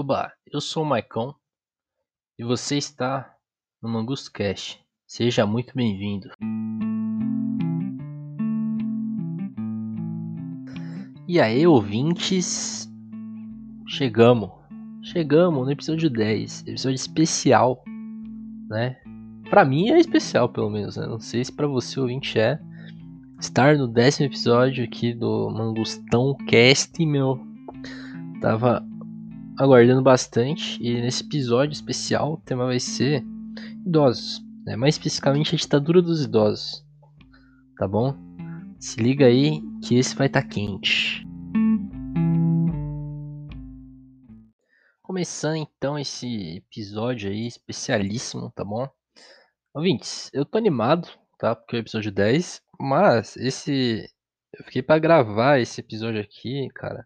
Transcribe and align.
Oba, 0.00 0.32
eu 0.46 0.60
sou 0.60 0.84
o 0.84 0.86
Maicon 0.86 1.34
e 2.38 2.44
você 2.44 2.76
está 2.76 3.34
no 3.82 3.88
Mangusto 3.88 4.30
Cast. 4.30 4.80
Seja 5.04 5.44
muito 5.44 5.74
bem-vindo. 5.74 6.28
E 11.26 11.40
aí, 11.40 11.66
ouvintes, 11.66 12.88
chegamos. 13.88 14.52
Chegamos 15.02 15.66
no 15.66 15.72
episódio 15.72 16.08
10, 16.08 16.68
episódio 16.68 16.94
especial, 16.94 17.82
né? 18.70 19.02
Pra 19.50 19.64
mim 19.64 19.90
é 19.90 19.98
especial, 19.98 20.48
pelo 20.48 20.70
menos, 20.70 20.96
né? 20.96 21.08
Não 21.08 21.18
sei 21.18 21.44
se 21.44 21.50
pra 21.52 21.66
você, 21.66 21.98
ouvinte, 21.98 22.38
é. 22.38 22.60
Estar 23.40 23.76
no 23.76 23.88
décimo 23.88 24.26
episódio 24.26 24.84
aqui 24.84 25.12
do 25.12 25.50
Mangustão 25.50 26.36
Cast, 26.46 27.04
meu. 27.04 27.44
Tava 28.40 28.87
aguardando 29.58 30.00
bastante 30.00 30.80
e 30.80 31.00
nesse 31.00 31.24
episódio 31.24 31.72
especial 31.72 32.34
o 32.34 32.36
tema 32.36 32.66
vai 32.66 32.78
ser 32.78 33.24
idosos, 33.84 34.40
né? 34.64 34.76
mais 34.76 34.94
especificamente 34.94 35.52
a 35.52 35.58
ditadura 35.58 36.00
dos 36.00 36.22
idosos, 36.22 36.86
tá 37.76 37.88
bom? 37.88 38.16
Se 38.78 39.00
liga 39.00 39.26
aí 39.26 39.60
que 39.82 39.96
esse 39.96 40.14
vai 40.14 40.28
estar 40.28 40.42
tá 40.42 40.48
quente. 40.48 41.26
Começando 45.02 45.56
então 45.56 45.98
esse 45.98 46.58
episódio 46.58 47.28
aí 47.28 47.48
especialíssimo, 47.48 48.52
tá 48.54 48.64
bom? 48.64 48.88
Ouvintes, 49.74 50.30
eu 50.32 50.44
tô 50.44 50.56
animado, 50.56 51.08
tá? 51.36 51.56
Porque 51.56 51.74
é 51.74 51.78
o 51.78 51.82
episódio 51.82 52.12
10, 52.12 52.62
mas 52.78 53.36
esse 53.36 54.08
eu 54.56 54.64
fiquei 54.64 54.82
para 54.82 55.00
gravar 55.00 55.58
esse 55.58 55.80
episódio 55.80 56.20
aqui, 56.20 56.68
cara 56.72 57.04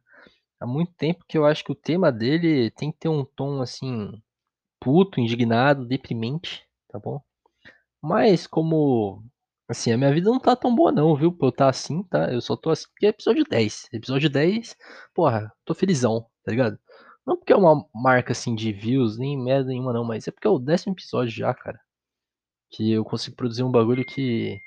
há 0.62 0.66
muito 0.66 0.92
tempo 0.94 1.24
que 1.28 1.36
eu 1.36 1.44
acho 1.44 1.64
que 1.64 1.72
o 1.72 1.76
tema 1.76 2.12
dele 2.12 2.70
tem 2.70 2.92
que 2.92 2.98
ter 2.98 3.08
um 3.08 3.24
tom 3.24 3.60
assim 3.60 4.22
puto, 4.80 5.20
indignado, 5.20 5.84
deprimente, 5.86 6.64
tá 6.88 6.98
bom? 6.98 7.20
Mas 8.00 8.46
como 8.46 9.22
assim, 9.68 9.92
a 9.92 9.98
minha 9.98 10.12
vida 10.12 10.30
não 10.30 10.40
tá 10.40 10.54
tão 10.56 10.74
boa 10.74 10.92
não, 10.92 11.16
viu? 11.16 11.32
Pra 11.32 11.48
eu 11.48 11.52
tá 11.52 11.68
assim, 11.68 12.02
tá? 12.04 12.32
Eu 12.32 12.40
só 12.40 12.56
tô 12.56 12.70
assim 12.70 12.86
porque 12.90 13.06
é 13.06 13.08
episódio 13.10 13.44
10. 13.44 13.88
Episódio 13.92 14.30
10, 14.30 14.76
porra, 15.14 15.52
tô 15.64 15.74
felizão, 15.74 16.26
tá 16.44 16.52
ligado? 16.52 16.78
Não 17.26 17.36
porque 17.36 17.52
é 17.52 17.56
uma 17.56 17.86
marca 17.94 18.32
assim 18.32 18.54
de 18.54 18.72
views, 18.72 19.18
nem 19.18 19.38
merda 19.38 19.68
nenhuma 19.68 19.92
não, 19.92 20.04
mas 20.04 20.28
é 20.28 20.30
porque 20.32 20.46
é 20.46 20.50
o 20.50 20.58
décimo 20.58 20.94
episódio 20.94 21.30
já, 21.32 21.52
cara. 21.54 21.80
Que 22.70 22.92
eu 22.92 23.04
consigo 23.04 23.36
produzir 23.36 23.62
um 23.64 23.70
bagulho 23.70 24.04
que, 24.04 24.60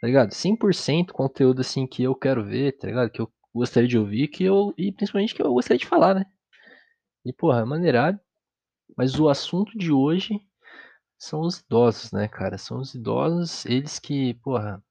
tá 0.00 0.06
ligado? 0.06 0.32
100% 0.32 1.12
conteúdo 1.12 1.60
assim 1.60 1.86
que 1.86 2.02
eu 2.02 2.14
quero 2.14 2.44
ver, 2.44 2.72
tá 2.78 2.86
ligado? 2.88 3.10
Que 3.10 3.20
eu 3.20 3.30
gostaria 3.56 3.88
de 3.88 3.98
ouvir 3.98 4.28
que 4.28 4.44
eu, 4.44 4.72
e 4.76 4.92
principalmente 4.92 5.34
que 5.34 5.42
eu 5.42 5.52
gostaria 5.52 5.78
de 5.78 5.86
falar, 5.86 6.14
né? 6.14 6.26
E, 7.24 7.32
porra, 7.32 7.60
é 7.60 7.64
maneirado. 7.64 8.20
Mas 8.96 9.18
o 9.18 9.28
assunto 9.28 9.76
de 9.76 9.92
hoje 9.92 10.40
são 11.18 11.40
os 11.40 11.60
idosos, 11.60 12.12
né, 12.12 12.28
cara? 12.28 12.58
São 12.58 12.78
os 12.78 12.94
idosos, 12.94 13.66
eles 13.66 13.98
que, 13.98 14.34
porra, 14.34 14.82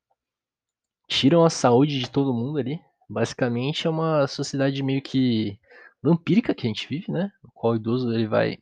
tiram 1.07 1.45
a 1.45 1.49
saúde 1.49 1.99
de 1.99 2.09
todo 2.09 2.33
mundo 2.33 2.57
ali. 2.59 2.79
Basicamente 3.09 3.87
é 3.87 3.89
uma 3.89 4.27
sociedade 4.27 4.81
meio 4.83 5.01
que 5.01 5.59
vampírica 6.01 6.53
que 6.53 6.65
a 6.65 6.69
gente 6.69 6.87
vive, 6.87 7.11
né? 7.11 7.31
O 7.43 7.51
qual 7.51 7.73
o 7.73 7.75
idoso 7.75 8.13
ele 8.13 8.27
vai 8.27 8.57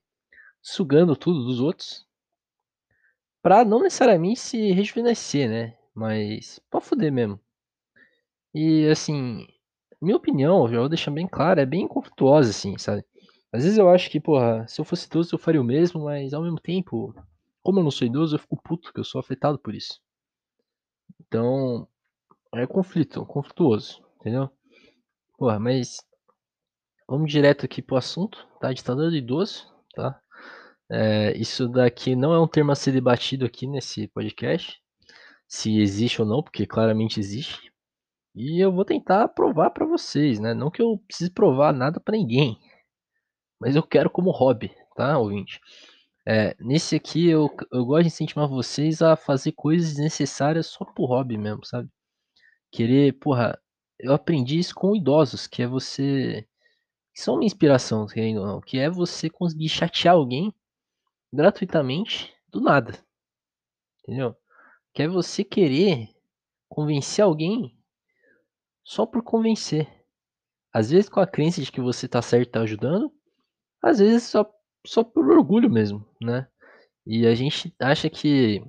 sugando 0.62 1.16
tudo 1.16 1.44
dos 1.44 1.60
outros. 1.60 2.06
Pra 3.42 3.66
não 3.66 3.82
necessariamente 3.82 4.40
se 4.40 4.72
rejuvenescer, 4.72 5.50
né? 5.50 5.78
Mas 5.94 6.60
pra 6.70 6.80
fuder 6.80 7.12
mesmo. 7.12 7.40
E 8.54 8.88
assim, 8.90 9.48
minha 10.04 10.18
opinião, 10.18 10.68
já 10.68 10.80
vou 10.80 10.90
deixar 10.90 11.12
bem 11.12 11.28
claro, 11.28 11.60
é 11.60 11.66
bem 11.66 11.88
conflituosa, 11.88 12.50
assim, 12.50 12.78
sabe? 12.78 13.04
Às 13.52 13.64
vezes 13.64 13.78
eu 13.78 13.90
acho 13.90 14.10
que, 14.10 14.20
porra, 14.20 14.68
se 14.68 14.82
eu 14.82 14.86
fosse 14.86 15.08
idoso 15.08 15.36
eu 15.36 15.40
faria 15.40 15.62
o 15.62 15.64
mesmo, 15.64 16.06
mas 16.06 16.34
ao 16.34 16.42
mesmo 16.42 16.60
tempo, 16.60 17.14
como 17.62 17.80
eu 17.80 17.84
não 17.84 17.92
sou 17.92 18.08
idoso, 18.08 18.36
eu 18.36 18.40
fico 18.40 18.62
puto, 18.62 18.94
que 18.94 19.00
eu 19.00 19.04
sou 19.04 19.20
afetado 19.20 19.60
por 19.60 19.76
isso. 19.76 20.00
Então, 21.22 21.88
é 22.56 22.68
conflito, 22.68 23.26
conflituoso, 23.26 24.04
entendeu? 24.20 24.50
Porra, 25.38 25.60
mas 25.60 25.98
vamos 27.08 27.32
direto 27.32 27.66
aqui 27.66 27.82
pro 27.82 27.96
assunto, 27.96 28.48
tá? 28.60 28.72
Ditadura 28.72 29.10
do 29.10 29.16
idoso, 29.16 29.68
tá? 29.96 30.20
É, 30.90 31.36
isso 31.38 31.68
daqui 31.68 32.16
não 32.16 32.34
é 32.34 32.40
um 32.40 32.48
termo 32.48 32.72
a 32.72 32.76
ser 32.76 32.92
debatido 32.92 33.46
aqui 33.46 33.66
nesse 33.66 34.08
podcast, 34.10 34.80
se 35.48 35.80
existe 35.80 36.22
ou 36.22 36.28
não, 36.28 36.44
porque 36.44 36.68
claramente 36.68 37.20
existe. 37.20 37.73
E 38.36 38.60
eu 38.64 38.72
vou 38.72 38.84
tentar 38.86 39.28
provar 39.30 39.72
para 39.72 39.86
vocês, 39.86 40.40
né? 40.40 40.54
Não 40.54 40.72
que 40.72 40.82
eu 40.82 40.98
precise 41.08 41.30
provar 41.32 41.74
nada 41.74 42.00
para 42.00 42.18
ninguém, 42.18 42.60
mas 43.60 43.76
eu 43.76 43.84
quero 43.84 44.10
como 44.10 44.32
hobby, 44.32 44.76
tá, 44.96 45.18
ouvinte? 45.18 45.60
É, 46.26 46.56
nesse 46.60 46.96
aqui 46.96 47.30
eu, 47.30 47.50
eu 47.72 47.86
gosto 47.86 48.04
de 48.04 48.08
incentivar 48.08 48.48
vocês 48.48 49.02
a 49.02 49.16
fazer 49.16 49.52
coisas 49.54 49.98
necessárias 49.98 50.68
só 50.68 50.86
pro 50.86 51.06
hobby 51.06 51.38
mesmo, 51.38 51.66
sabe? 51.66 51.90
Querer, 52.72 53.14
porra, 53.20 53.60
eu 54.00 54.14
aprendi 54.14 54.60
isso 54.60 54.76
com 54.76 54.96
idosos, 54.96 55.48
que 55.48 55.62
é 55.64 55.68
você. 55.68 56.48
Que 57.14 57.22
são 57.22 57.36
uma 57.36 57.46
inspiração, 57.46 58.08
querendo 58.08 58.42
ou 58.42 58.48
não, 58.48 58.62
que 58.62 58.80
é 58.80 58.90
você 58.90 59.30
conseguir 59.30 59.70
chatear 59.70 60.16
alguém 60.16 60.54
gratuitamente 61.32 62.34
do 62.50 62.62
nada. 62.62 62.98
Entendeu? 64.02 64.36
Que 64.94 65.04
é 65.04 65.08
você 65.08 65.44
querer 65.44 66.10
convencer 66.68 67.24
alguém 67.24 67.78
só 68.84 69.06
por 69.06 69.24
convencer. 69.24 69.88
Às 70.72 70.90
vezes 70.90 71.10
com 71.10 71.20
a 71.20 71.28
crença 71.28 71.62
de 71.62 71.72
que 71.72 71.82
você 71.82 72.08
tá 72.08 72.22
certo 72.22 72.48
e 72.48 72.52
tá 72.52 72.62
ajudando, 72.62 73.12
às 73.82 74.00
vezes 74.00 74.24
só, 74.24 74.50
só 74.86 75.04
por 75.04 75.30
orgulho 75.30 75.70
mesmo, 75.70 76.06
né? 76.22 76.48
E 77.06 77.28
a 77.28 77.36
gente 77.36 77.74
acha 77.80 78.10
que 78.10 78.64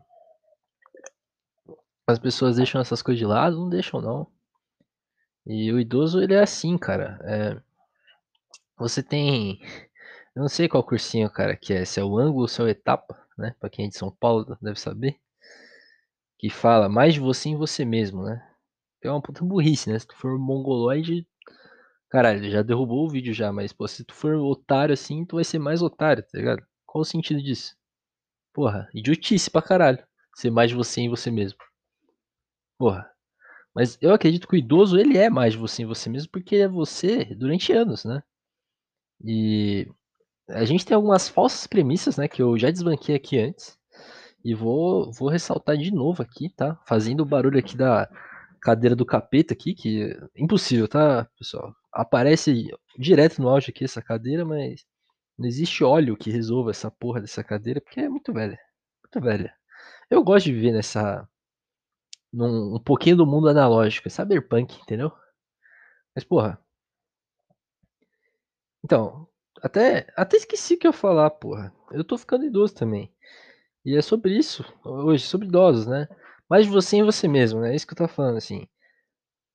as 2.06 2.19
pessoas 2.19 2.56
deixam 2.56 2.80
essas 2.80 3.00
coisas 3.00 3.19
de 3.19 3.26
lado, 3.26 3.56
não 3.56 3.69
deixam 3.69 4.00
não. 4.00 4.26
E 5.47 5.72
o 5.72 5.78
idoso, 5.78 6.22
ele 6.22 6.34
é 6.34 6.41
assim, 6.42 6.76
cara. 6.76 7.19
É, 7.22 7.60
você 8.78 9.02
tem. 9.02 9.60
Eu 10.34 10.42
não 10.42 10.48
sei 10.48 10.69
qual 10.69 10.82
cursinho, 10.82 11.31
cara, 11.31 11.56
que 11.56 11.72
é. 11.72 11.84
Se 11.84 12.00
é 12.00 12.04
o 12.04 12.19
ângulo 12.19 12.42
ou 12.42 12.48
se 12.48 12.60
é 12.60 12.64
o 12.64 12.69
etapa, 12.69 13.16
né? 13.38 13.54
Pra 13.60 13.70
quem 13.70 13.86
é 13.86 13.88
de 13.88 13.96
São 13.96 14.10
Paulo 14.10 14.56
deve 14.60 14.81
saber. 14.81 15.19
Que 16.38 16.50
fala 16.50 16.88
mais 16.88 17.14
de 17.14 17.20
você 17.20 17.50
em 17.50 17.56
você 17.56 17.84
mesmo, 17.84 18.25
né? 18.25 18.46
É 19.06 19.10
uma 19.10 19.22
puta 19.22 19.44
burrice, 19.44 19.91
né? 19.91 19.98
Se 19.98 20.06
tu 20.06 20.16
for 20.16 20.38
mongoloide, 20.38 21.26
caralho, 22.10 22.50
já 22.50 22.62
derrubou 22.62 23.06
o 23.06 23.10
vídeo 23.10 23.34
já, 23.34 23.53
mas 23.53 23.72
pô, 23.72 23.87
se 23.88 24.04
tu 24.04 24.15
for 24.15 24.34
otário 24.37 24.92
assim, 24.92 25.25
tu 25.25 25.37
vai 25.37 25.44
ser 25.44 25.59
mais 25.59 25.82
otário, 25.82 26.22
tá 26.22 26.38
ligado? 26.38 26.62
Qual 26.87 27.03
o 27.03 27.04
sentido 27.04 27.43
disso? 27.43 27.76
Porra, 28.53 28.88
idiotice 28.94 29.50
pra 29.50 29.62
caralho. 29.62 30.04
Ser 30.37 30.50
mais 30.50 30.70
de 30.70 30.76
você 30.76 31.00
em 31.00 31.09
você 31.09 31.31
mesmo. 31.31 31.59
Porra. 32.78 33.10
Mas 33.75 33.98
eu 34.00 34.12
acredito 34.12 34.47
que 34.47 34.54
o 34.54 34.59
idoso, 34.59 34.98
ele 34.98 35.19
é 35.19 35.28
mais 35.28 35.54
de 35.54 35.59
você 35.59 35.82
em 35.82 35.87
você 35.87 36.09
mesmo, 36.09 36.31
porque 36.31 36.56
é 36.56 36.69
você 36.69 37.25
durante 37.34 37.72
anos, 37.72 38.04
né? 38.04 38.22
E 39.25 39.88
a 40.48 40.64
gente 40.64 40.84
tem 40.84 40.94
algumas 40.94 41.28
falsas 41.28 41.66
premissas, 41.66 42.16
né, 42.16 42.28
que 42.28 42.43
eu 42.43 42.59
já 42.59 42.70
desbanquei 42.70 43.16
aqui 43.16 43.38
antes. 43.38 43.78
E 44.44 44.54
vou, 44.54 45.10
vou 45.12 45.28
ressaltar 45.28 45.76
de 45.76 45.91
novo 45.91 46.22
aqui, 46.22 46.50
tá? 46.50 46.78
Fazendo 46.87 47.22
o 47.22 47.26
barulho 47.26 47.59
aqui 47.59 47.76
da, 47.76 48.09
cadeira 48.64 48.97
do 48.97 49.04
capeta 49.04 49.52
aqui, 49.52 49.75
que 49.75 50.04
é 50.34 50.42
impossível, 50.42 50.88
tá, 50.88 51.26
pessoal? 51.38 51.76
Aparece 51.92 52.70
direto 52.98 53.42
no 53.42 53.48
áudio 53.50 53.69
aqui 53.70 53.84
essa 53.84 54.00
cadeira, 54.00 54.42
mas 54.42 54.86
não 55.38 55.47
existe 55.47 55.84
óleo 55.84 56.16
que 56.16 56.30
resolva 56.30 56.70
essa 56.70 56.91
porra 56.91 57.20
dessa 57.20 57.44
cadeira, 57.44 57.78
porque 57.78 58.00
é 58.00 58.08
muito 58.08 58.32
velha. 58.32 58.58
Muito 59.04 59.20
velha. 59.22 59.54
Eu 60.10 60.25
gosto 60.25 60.47
de 60.47 60.54
viver 60.54 60.72
nessa. 60.72 61.28
Num, 62.32 62.76
um 62.76 62.80
pouquinho 62.82 63.16
do 63.19 63.26
mundo 63.26 63.48
analógico, 63.48 64.08
é 64.08 64.10
cyberpunk, 64.10 64.81
entendeu? 64.81 65.12
Mas, 66.14 66.25
porra. 66.25 66.58
Então, 68.82 69.28
até, 69.62 70.06
até 70.16 70.38
esqueci 70.38 70.78
que 70.78 70.86
eu 70.86 70.91
ia 70.91 70.96
falar, 70.96 71.31
porra. 71.31 71.70
Eu 71.93 72.02
tô 72.02 72.17
ficando 72.17 72.46
idoso 72.46 72.75
também. 72.75 73.12
E 73.84 73.94
é 73.94 74.00
sobre 74.00 74.37
isso, 74.38 74.64
hoje, 74.82 75.26
sobre 75.26 75.49
idosos, 75.49 75.87
né? 75.87 76.08
Mais 76.49 76.67
de 76.67 76.73
você 76.73 76.96
em 76.96 77.05
você 77.05 77.29
mesmo, 77.29 77.61
né? 77.61 77.73
É 77.73 77.76
isso 77.76 77.87
que 77.87 77.93
eu 77.93 77.99
tô 77.99 78.08
falando, 78.08 78.37
assim. 78.37 78.67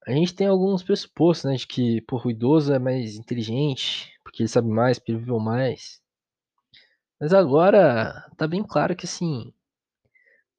A 0.07 0.11
gente 0.11 0.33
tem 0.33 0.47
alguns 0.47 0.83
pressupostos, 0.83 1.45
né? 1.45 1.55
De 1.55 1.67
que, 1.67 2.01
porra, 2.01 2.27
o 2.27 2.31
idoso 2.31 2.73
é 2.73 2.79
mais 2.79 3.15
inteligente, 3.15 4.11
porque 4.23 4.43
ele 4.43 4.49
sabe 4.49 4.69
mais, 4.69 4.97
porque 4.99 5.11
ele 5.11 5.19
viveu 5.19 5.39
mais. 5.39 6.01
Mas 7.19 7.33
agora 7.33 8.29
tá 8.37 8.47
bem 8.47 8.63
claro 8.63 8.95
que, 8.95 9.05
assim, 9.05 9.53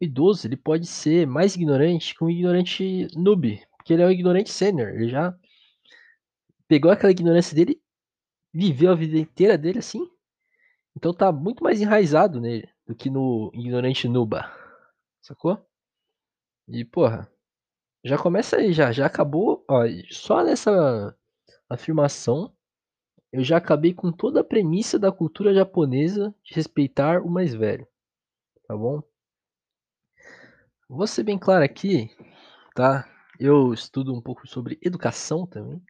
o 0.00 0.04
idoso 0.04 0.46
ele 0.46 0.56
pode 0.56 0.86
ser 0.86 1.26
mais 1.26 1.54
ignorante 1.56 2.14
que 2.14 2.24
um 2.24 2.30
ignorante 2.30 3.08
noob, 3.16 3.60
porque 3.76 3.92
ele 3.92 4.02
é 4.02 4.06
um 4.06 4.10
ignorante 4.10 4.50
sênior. 4.50 4.88
Ele 4.90 5.08
já 5.08 5.36
pegou 6.68 6.90
aquela 6.90 7.12
ignorância 7.12 7.54
dele, 7.54 7.80
viveu 8.52 8.92
a 8.92 8.94
vida 8.94 9.18
inteira 9.18 9.58
dele 9.58 9.78
assim. 9.80 10.08
Então 10.96 11.12
tá 11.12 11.32
muito 11.32 11.62
mais 11.62 11.80
enraizado 11.80 12.40
nele 12.40 12.68
do 12.86 12.94
que 12.94 13.10
no 13.10 13.50
ignorante 13.54 14.08
nuba. 14.08 14.50
Sacou? 15.22 15.69
E, 16.70 16.84
porra, 16.84 17.28
já 18.04 18.16
começa 18.18 18.56
aí, 18.56 18.72
já. 18.72 18.92
Já 18.92 19.06
acabou. 19.06 19.64
Ó, 19.68 19.82
só 20.10 20.42
nessa 20.44 21.16
afirmação 21.68 22.54
eu 23.32 23.44
já 23.44 23.58
acabei 23.58 23.94
com 23.94 24.12
toda 24.12 24.40
a 24.40 24.44
premissa 24.44 24.98
da 24.98 25.12
cultura 25.12 25.54
japonesa 25.54 26.34
de 26.44 26.54
respeitar 26.54 27.22
o 27.22 27.30
mais 27.30 27.54
velho, 27.54 27.86
tá 28.66 28.76
bom? 28.76 29.02
Vou 30.88 31.06
ser 31.06 31.22
bem 31.22 31.38
claro 31.38 31.64
aqui, 31.64 32.10
tá? 32.74 33.08
Eu 33.38 33.72
estudo 33.72 34.14
um 34.14 34.20
pouco 34.20 34.46
sobre 34.48 34.78
educação 34.82 35.46
também. 35.46 35.82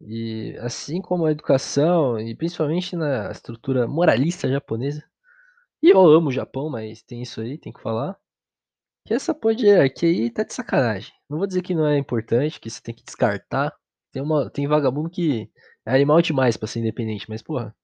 E 0.00 0.56
assim 0.60 1.00
como 1.02 1.26
a 1.26 1.32
educação, 1.32 2.18
e 2.18 2.34
principalmente 2.34 2.96
na 2.96 3.30
estrutura 3.30 3.86
moralista 3.86 4.48
japonesa, 4.48 5.04
e 5.82 5.90
eu 5.90 6.00
amo 6.00 6.28
o 6.28 6.32
Japão, 6.32 6.70
mas 6.70 7.02
tem 7.02 7.22
isso 7.22 7.40
aí, 7.40 7.58
tem 7.58 7.72
que 7.72 7.82
falar. 7.82 8.18
Que 9.06 9.12
essa 9.12 9.34
porra 9.34 9.54
de 9.54 9.66
hierarquia 9.66 10.08
aí 10.08 10.30
tá 10.30 10.42
de 10.42 10.54
sacanagem. 10.54 11.12
Não 11.28 11.38
vou 11.38 11.46
dizer 11.46 11.62
que 11.62 11.74
não 11.74 11.86
é 11.86 11.98
importante, 11.98 12.58
que 12.58 12.70
você 12.70 12.80
tem 12.80 12.94
que 12.94 13.04
descartar. 13.04 13.74
Tem, 14.12 14.22
uma, 14.22 14.48
tem 14.50 14.66
vagabundo 14.66 15.10
que 15.10 15.50
é 15.84 15.94
animal 15.94 16.22
demais 16.22 16.56
pra 16.56 16.66
ser 16.66 16.80
independente, 16.80 17.28
mas 17.28 17.42
porra. 17.42 17.74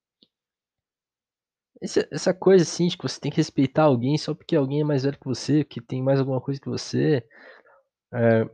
Essa, 1.81 2.07
essa 2.11 2.33
coisa 2.33 2.63
assim 2.63 2.87
de 2.87 2.97
que 2.97 3.03
você 3.03 3.19
tem 3.19 3.31
que 3.31 3.37
respeitar 3.37 3.83
alguém 3.83 4.17
só 4.17 4.33
porque 4.33 4.55
alguém 4.55 4.81
é 4.81 4.83
mais 4.83 5.03
velho 5.03 5.19
que 5.19 5.25
você, 5.25 5.63
que 5.63 5.81
tem 5.81 6.01
mais 6.01 6.19
alguma 6.19 6.41
coisa 6.41 6.59
que 6.59 6.69
você. 6.69 7.23
É, 8.13 8.45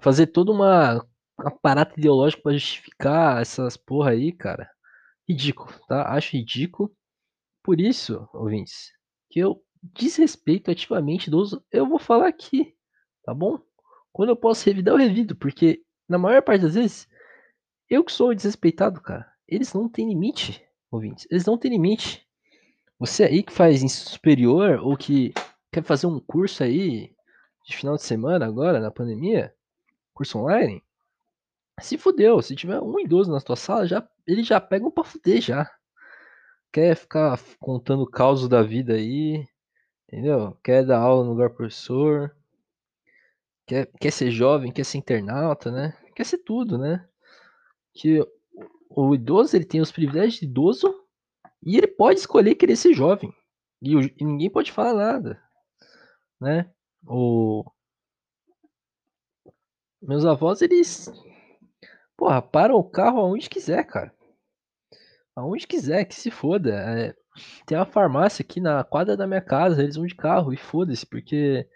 fazer 0.00 0.28
toda 0.28 0.52
uma 0.52 1.04
um 1.38 1.48
aparato 1.48 1.98
ideológico 1.98 2.42
pra 2.42 2.52
justificar 2.52 3.42
essas 3.42 3.76
porra 3.76 4.10
aí, 4.12 4.32
cara. 4.32 4.68
Ridículo, 5.28 5.72
tá? 5.88 6.08
Acho 6.12 6.36
ridículo. 6.36 6.94
Por 7.62 7.80
isso, 7.80 8.28
ouvintes, 8.32 8.92
que 9.30 9.40
eu 9.40 9.62
desrespeito 9.94 10.70
ativamente 10.70 11.28
idoso, 11.28 11.64
eu 11.70 11.86
vou 11.86 11.98
falar 11.98 12.28
aqui, 12.28 12.74
tá 13.24 13.34
bom? 13.34 13.58
Quando 14.12 14.30
eu 14.30 14.36
posso 14.36 14.64
revidar, 14.64 14.94
eu 14.94 14.98
revido, 14.98 15.36
porque 15.36 15.82
na 16.08 16.18
maior 16.18 16.42
parte 16.42 16.62
das 16.62 16.74
vezes, 16.74 17.08
eu 17.88 18.04
que 18.04 18.12
sou 18.12 18.34
desrespeitado, 18.34 19.00
cara. 19.00 19.30
Eles 19.46 19.72
não 19.72 19.88
têm 19.88 20.08
limite, 20.08 20.64
ouvintes. 20.90 21.26
Eles 21.30 21.44
não 21.44 21.58
têm 21.58 21.70
limite. 21.70 22.26
Você 22.98 23.24
aí 23.24 23.42
que 23.42 23.52
faz 23.52 23.82
ensino 23.82 24.10
superior 24.10 24.80
ou 24.80 24.96
que 24.96 25.32
quer 25.70 25.82
fazer 25.82 26.06
um 26.06 26.18
curso 26.18 26.62
aí 26.62 27.14
de 27.66 27.76
final 27.76 27.96
de 27.96 28.02
semana 28.02 28.46
agora, 28.46 28.80
na 28.80 28.90
pandemia, 28.90 29.54
curso 30.14 30.38
online, 30.38 30.82
se 31.80 31.98
fudeu. 31.98 32.40
Se 32.40 32.56
tiver 32.56 32.80
um 32.80 32.98
idoso 32.98 33.30
na 33.30 33.40
tua 33.40 33.56
sala, 33.56 33.86
já, 33.86 34.08
eles 34.26 34.46
já 34.46 34.60
pegam 34.60 34.90
pra 34.90 35.04
fuder 35.04 35.40
já. 35.40 35.70
Quer 36.72 36.96
ficar 36.96 37.38
contando 37.60 38.02
o 38.02 38.10
caos 38.10 38.48
da 38.48 38.62
vida 38.62 38.94
aí, 38.94 39.46
entendeu? 40.06 40.56
Quer 40.62 40.84
dar 40.84 40.98
aula 40.98 41.24
no 41.24 41.30
lugar 41.30 41.50
professor, 41.50 42.34
quer, 43.66 43.86
quer 44.00 44.10
ser 44.10 44.30
jovem, 44.30 44.72
quer 44.72 44.84
ser 44.84 44.98
internauta, 44.98 45.70
né? 45.70 45.96
Quer 46.14 46.24
ser 46.24 46.38
tudo, 46.38 46.78
né? 46.78 47.06
Que 47.94 48.20
o 48.88 49.14
idoso 49.14 49.56
ele 49.56 49.64
tem 49.64 49.80
os 49.80 49.92
privilégios 49.92 50.40
de 50.40 50.46
idoso 50.46 51.04
e 51.62 51.76
ele 51.76 51.86
pode 51.86 52.20
escolher 52.20 52.54
querer 52.54 52.76
ser 52.76 52.94
jovem. 52.94 53.32
E, 53.82 53.96
o, 53.96 54.00
e 54.00 54.24
ninguém 54.24 54.50
pode 54.50 54.72
falar 54.72 54.94
nada, 54.94 55.42
né? 56.40 56.70
O... 57.06 57.64
Meus 60.00 60.24
avós, 60.24 60.62
eles 60.62 61.10
Porra, 62.16 62.40
param 62.40 62.76
o 62.76 62.84
carro 62.84 63.20
aonde 63.20 63.48
quiser, 63.48 63.84
cara. 63.84 64.12
Aonde 65.34 65.66
quiser, 65.66 66.04
que 66.06 66.14
se 66.14 66.30
foda. 66.30 66.72
É, 66.74 67.14
tem 67.66 67.76
uma 67.76 67.86
farmácia 67.86 68.42
aqui 68.42 68.60
na 68.60 68.82
quadra 68.84 69.16
da 69.16 69.26
minha 69.26 69.40
casa, 69.40 69.82
eles 69.82 69.96
vão 69.96 70.06
de 70.06 70.14
carro 70.14 70.52
e 70.52 70.56
foda-se, 70.56 71.06
porque 71.06 71.68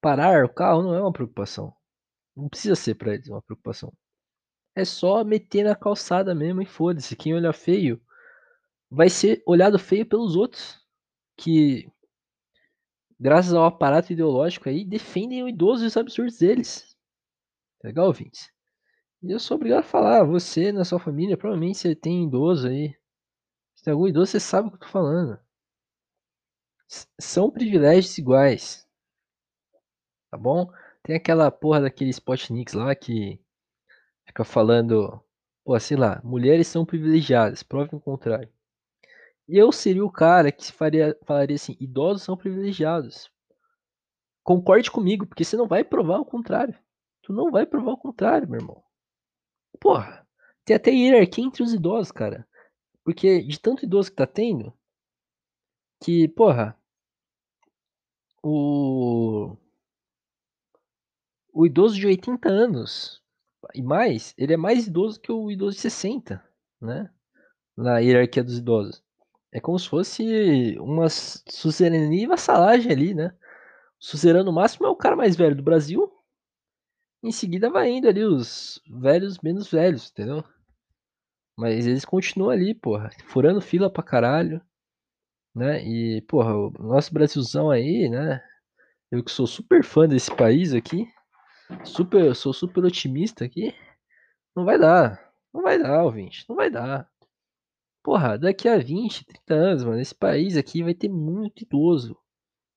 parar 0.00 0.44
o 0.44 0.48
carro 0.48 0.82
não 0.82 0.94
é 0.94 1.00
uma 1.00 1.12
preocupação. 1.12 1.74
Não 2.36 2.48
precisa 2.48 2.74
ser 2.76 2.94
pra 2.94 3.14
eles 3.14 3.28
uma 3.28 3.42
preocupação. 3.42 3.92
É 4.74 4.84
só 4.84 5.24
meter 5.24 5.64
na 5.64 5.74
calçada 5.74 6.34
mesmo 6.34 6.62
e 6.62 6.66
foda-se. 6.66 7.16
Quem 7.16 7.34
olha 7.34 7.52
feio 7.52 8.00
vai 8.90 9.08
ser 9.10 9.42
olhado 9.46 9.78
feio 9.78 10.06
pelos 10.06 10.36
outros. 10.36 10.78
Que, 11.36 11.90
graças 13.18 13.52
ao 13.54 13.64
aparato 13.64 14.12
ideológico 14.12 14.68
aí, 14.68 14.84
defendem 14.84 15.42
o 15.42 15.48
idoso 15.48 15.84
e 15.84 15.86
os 15.86 15.96
absurdos 15.96 16.38
deles. 16.38 16.96
Tá 17.80 17.88
legal, 17.88 18.06
ouvintes? 18.06 18.50
E 19.22 19.32
eu 19.32 19.40
sou 19.40 19.56
obrigado 19.56 19.80
a 19.80 19.82
falar, 19.82 20.24
você 20.24 20.70
na 20.72 20.84
sua 20.84 21.00
família, 21.00 21.36
provavelmente 21.36 21.78
você 21.78 21.94
tem 21.94 22.24
idoso 22.24 22.68
aí. 22.68 22.94
Tem 23.88 23.94
algum 23.94 24.06
idoso, 24.06 24.32
você 24.32 24.38
sabe 24.38 24.68
o 24.68 24.70
que 24.72 24.76
eu 24.76 24.80
tô 24.80 24.88
falando. 24.88 25.40
S 26.86 27.08
são 27.18 27.50
privilégios 27.50 28.18
iguais. 28.18 28.86
Tá 30.30 30.36
bom? 30.36 30.70
Tem 31.02 31.16
aquela 31.16 31.50
porra 31.50 31.80
daquele 31.80 32.10
Spotniks 32.10 32.74
lá 32.74 32.94
que 32.94 33.40
fica 34.26 34.44
falando, 34.44 35.24
pô, 35.64 35.80
sei 35.80 35.96
lá, 35.96 36.20
mulheres 36.22 36.68
são 36.68 36.84
privilegiadas, 36.84 37.62
prove 37.62 37.96
o 37.96 38.00
contrário. 38.00 38.52
E 39.48 39.56
eu 39.56 39.72
seria 39.72 40.04
o 40.04 40.12
cara 40.12 40.52
que 40.52 40.70
faria, 40.70 41.18
falaria 41.24 41.56
assim, 41.56 41.74
idosos 41.80 42.24
são 42.24 42.36
privilegiados. 42.36 43.32
Concorde 44.44 44.90
comigo, 44.90 45.26
porque 45.26 45.46
você 45.46 45.56
não 45.56 45.66
vai 45.66 45.82
provar 45.82 46.18
o 46.18 46.26
contrário. 46.26 46.78
Tu 47.22 47.32
não 47.32 47.50
vai 47.50 47.64
provar 47.64 47.92
o 47.92 47.96
contrário, 47.96 48.46
meu 48.46 48.60
irmão. 48.60 48.84
Porra, 49.80 50.28
tem 50.62 50.76
até 50.76 50.90
hierarquia 50.90 51.42
entre 51.42 51.62
os 51.62 51.72
idosos, 51.72 52.12
cara. 52.12 52.46
Porque 53.08 53.40
de 53.40 53.58
tanto 53.58 53.86
idoso 53.86 54.10
que 54.10 54.16
tá 54.18 54.26
tendo, 54.26 54.70
que, 56.04 56.28
porra, 56.28 56.78
o. 58.42 59.56
O 61.50 61.64
idoso 61.64 61.94
de 61.94 62.06
80 62.06 62.50
anos 62.50 63.22
e 63.74 63.80
mais, 63.80 64.34
ele 64.36 64.52
é 64.52 64.56
mais 64.58 64.86
idoso 64.86 65.18
que 65.18 65.32
o 65.32 65.50
idoso 65.50 65.76
de 65.76 65.80
60, 65.80 66.46
né? 66.82 67.10
Na 67.74 67.98
hierarquia 67.98 68.44
dos 68.44 68.58
idosos. 68.58 69.02
É 69.50 69.58
como 69.58 69.78
se 69.78 69.88
fosse 69.88 70.76
uma 70.78 71.08
suzerania 71.08 72.24
e 72.24 72.26
vassalagem 72.26 72.92
ali, 72.92 73.14
né? 73.14 73.34
O 73.98 74.04
suzerano 74.04 74.52
máximo 74.52 74.86
é 74.86 74.90
o 74.90 74.94
cara 74.94 75.16
mais 75.16 75.34
velho 75.34 75.56
do 75.56 75.62
Brasil, 75.62 76.12
em 77.22 77.32
seguida 77.32 77.70
vai 77.70 77.88
indo 77.88 78.06
ali 78.06 78.22
os 78.22 78.82
velhos 78.86 79.38
menos 79.38 79.70
velhos, 79.70 80.10
entendeu? 80.10 80.44
Mas 81.58 81.88
eles 81.88 82.04
continuam 82.04 82.50
ali, 82.50 82.72
porra, 82.72 83.10
furando 83.26 83.60
fila 83.60 83.90
pra 83.92 84.00
caralho, 84.00 84.62
né? 85.52 85.82
E, 85.84 86.22
porra, 86.22 86.54
o 86.56 86.70
nosso 86.78 87.12
Brasilzão 87.12 87.68
aí, 87.68 88.08
né? 88.08 88.40
Eu 89.10 89.24
que 89.24 89.30
sou 89.32 89.44
super 89.46 89.82
fã 89.82 90.08
desse 90.08 90.34
país 90.36 90.72
aqui, 90.72 91.04
super, 91.84 92.34
sou 92.36 92.52
super 92.52 92.84
otimista 92.84 93.44
aqui, 93.44 93.74
não 94.54 94.64
vai 94.64 94.78
dar. 94.78 95.32
Não 95.52 95.62
vai 95.62 95.78
dar, 95.82 96.04
ouvinte, 96.04 96.44
não 96.48 96.54
vai 96.54 96.70
dar. 96.70 97.10
Porra, 98.04 98.38
daqui 98.38 98.68
a 98.68 98.78
20, 98.78 99.24
30 99.26 99.54
anos, 99.54 99.84
mano, 99.84 100.00
esse 100.00 100.14
país 100.14 100.56
aqui 100.56 100.84
vai 100.84 100.94
ter 100.94 101.08
muito 101.08 101.62
idoso. 101.64 102.16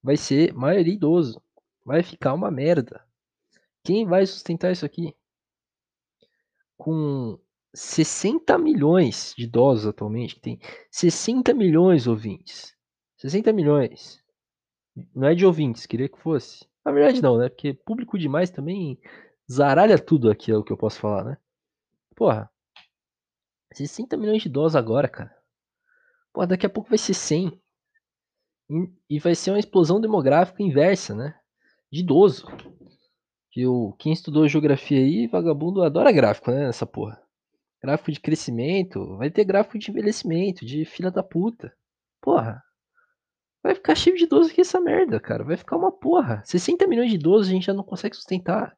Vai 0.02 0.18
ser 0.18 0.54
maioria 0.54 0.94
idoso. 0.94 1.40
Vai 1.86 2.02
ficar 2.02 2.34
uma 2.34 2.50
merda. 2.50 3.06
Quem 3.84 4.08
vai 4.08 4.26
sustentar 4.26 4.72
isso 4.72 4.86
aqui? 4.86 5.16
Com 6.78 7.40
60 7.74 8.58
milhões 8.58 9.34
de 9.38 9.46
idosos 9.46 9.88
atualmente, 9.88 10.36
que 10.36 10.42
tem 10.42 10.60
60 10.90 11.54
milhões 11.54 12.04
de 12.04 12.10
ouvintes. 12.10 12.76
60 13.18 13.54
milhões. 13.54 14.22
Não 15.16 15.28
é 15.28 15.36
de 15.36 15.46
ouvintes, 15.46 15.86
queria 15.86 16.10
que 16.10 16.20
fosse. 16.20 16.66
Na 16.84 16.92
verdade 16.92 17.22
não, 17.22 17.38
né? 17.38 17.50
Porque 17.50 17.74
público 17.74 18.18
demais 18.18 18.50
também 18.50 19.00
zaralha 19.50 19.98
tudo 19.98 20.30
aqui, 20.30 20.52
é 20.52 20.58
o 20.58 20.64
que 20.64 20.72
eu 20.72 20.78
posso 20.78 21.00
falar, 21.00 21.24
né? 21.24 21.38
Porra. 22.16 22.50
60 23.74 24.18
milhões 24.18 24.42
de 24.42 24.50
idosos 24.50 24.76
agora, 24.76 25.08
cara. 25.08 25.34
Porra, 26.34 26.48
daqui 26.48 26.66
a 26.66 26.70
pouco 26.70 26.90
vai 26.90 26.98
ser 26.98 27.14
100. 27.14 27.62
E 29.10 29.20
vai 29.20 29.36
ser 29.36 29.52
uma 29.52 29.60
explosão 29.60 30.00
demográfica 30.00 30.64
inversa, 30.64 31.16
né? 31.16 31.38
De 31.92 32.02
idoso. 32.02 32.48
Que 33.50 33.66
o, 33.66 33.94
quem 33.94 34.14
estudou 34.14 34.48
geografia 34.48 35.00
aí, 35.00 35.28
vagabundo, 35.28 35.84
adora 35.84 36.12
gráfico, 36.12 36.52
né? 36.52 36.68
Essa 36.68 36.86
porra. 36.86 37.22
Gráfico 37.82 38.12
de 38.12 38.20
crescimento, 38.20 39.18
vai 39.18 39.32
ter 39.32 39.44
gráfico 39.44 39.80
de 39.80 39.90
envelhecimento, 39.90 40.66
de 40.66 40.86
filha 40.86 41.10
da 41.10 41.24
puta. 41.24 41.76
Porra. 42.22 42.64
Vai 43.64 43.76
ficar 43.76 43.96
cheio 43.96 44.16
de 44.16 44.24
idoso 44.24 44.52
aqui 44.52 44.62
essa 44.62 44.80
merda, 44.80 45.20
cara. 45.20 45.44
Vai 45.44 45.58
ficar 45.58 45.78
uma 45.78 45.92
porra. 45.92 46.44
60 46.46 46.86
milhões 46.88 47.10
de 47.10 47.16
idosos 47.16 47.48
a 47.48 47.52
gente 47.52 47.66
já 47.66 47.74
não 47.74 47.84
consegue 47.84 48.16
sustentar. 48.16 48.78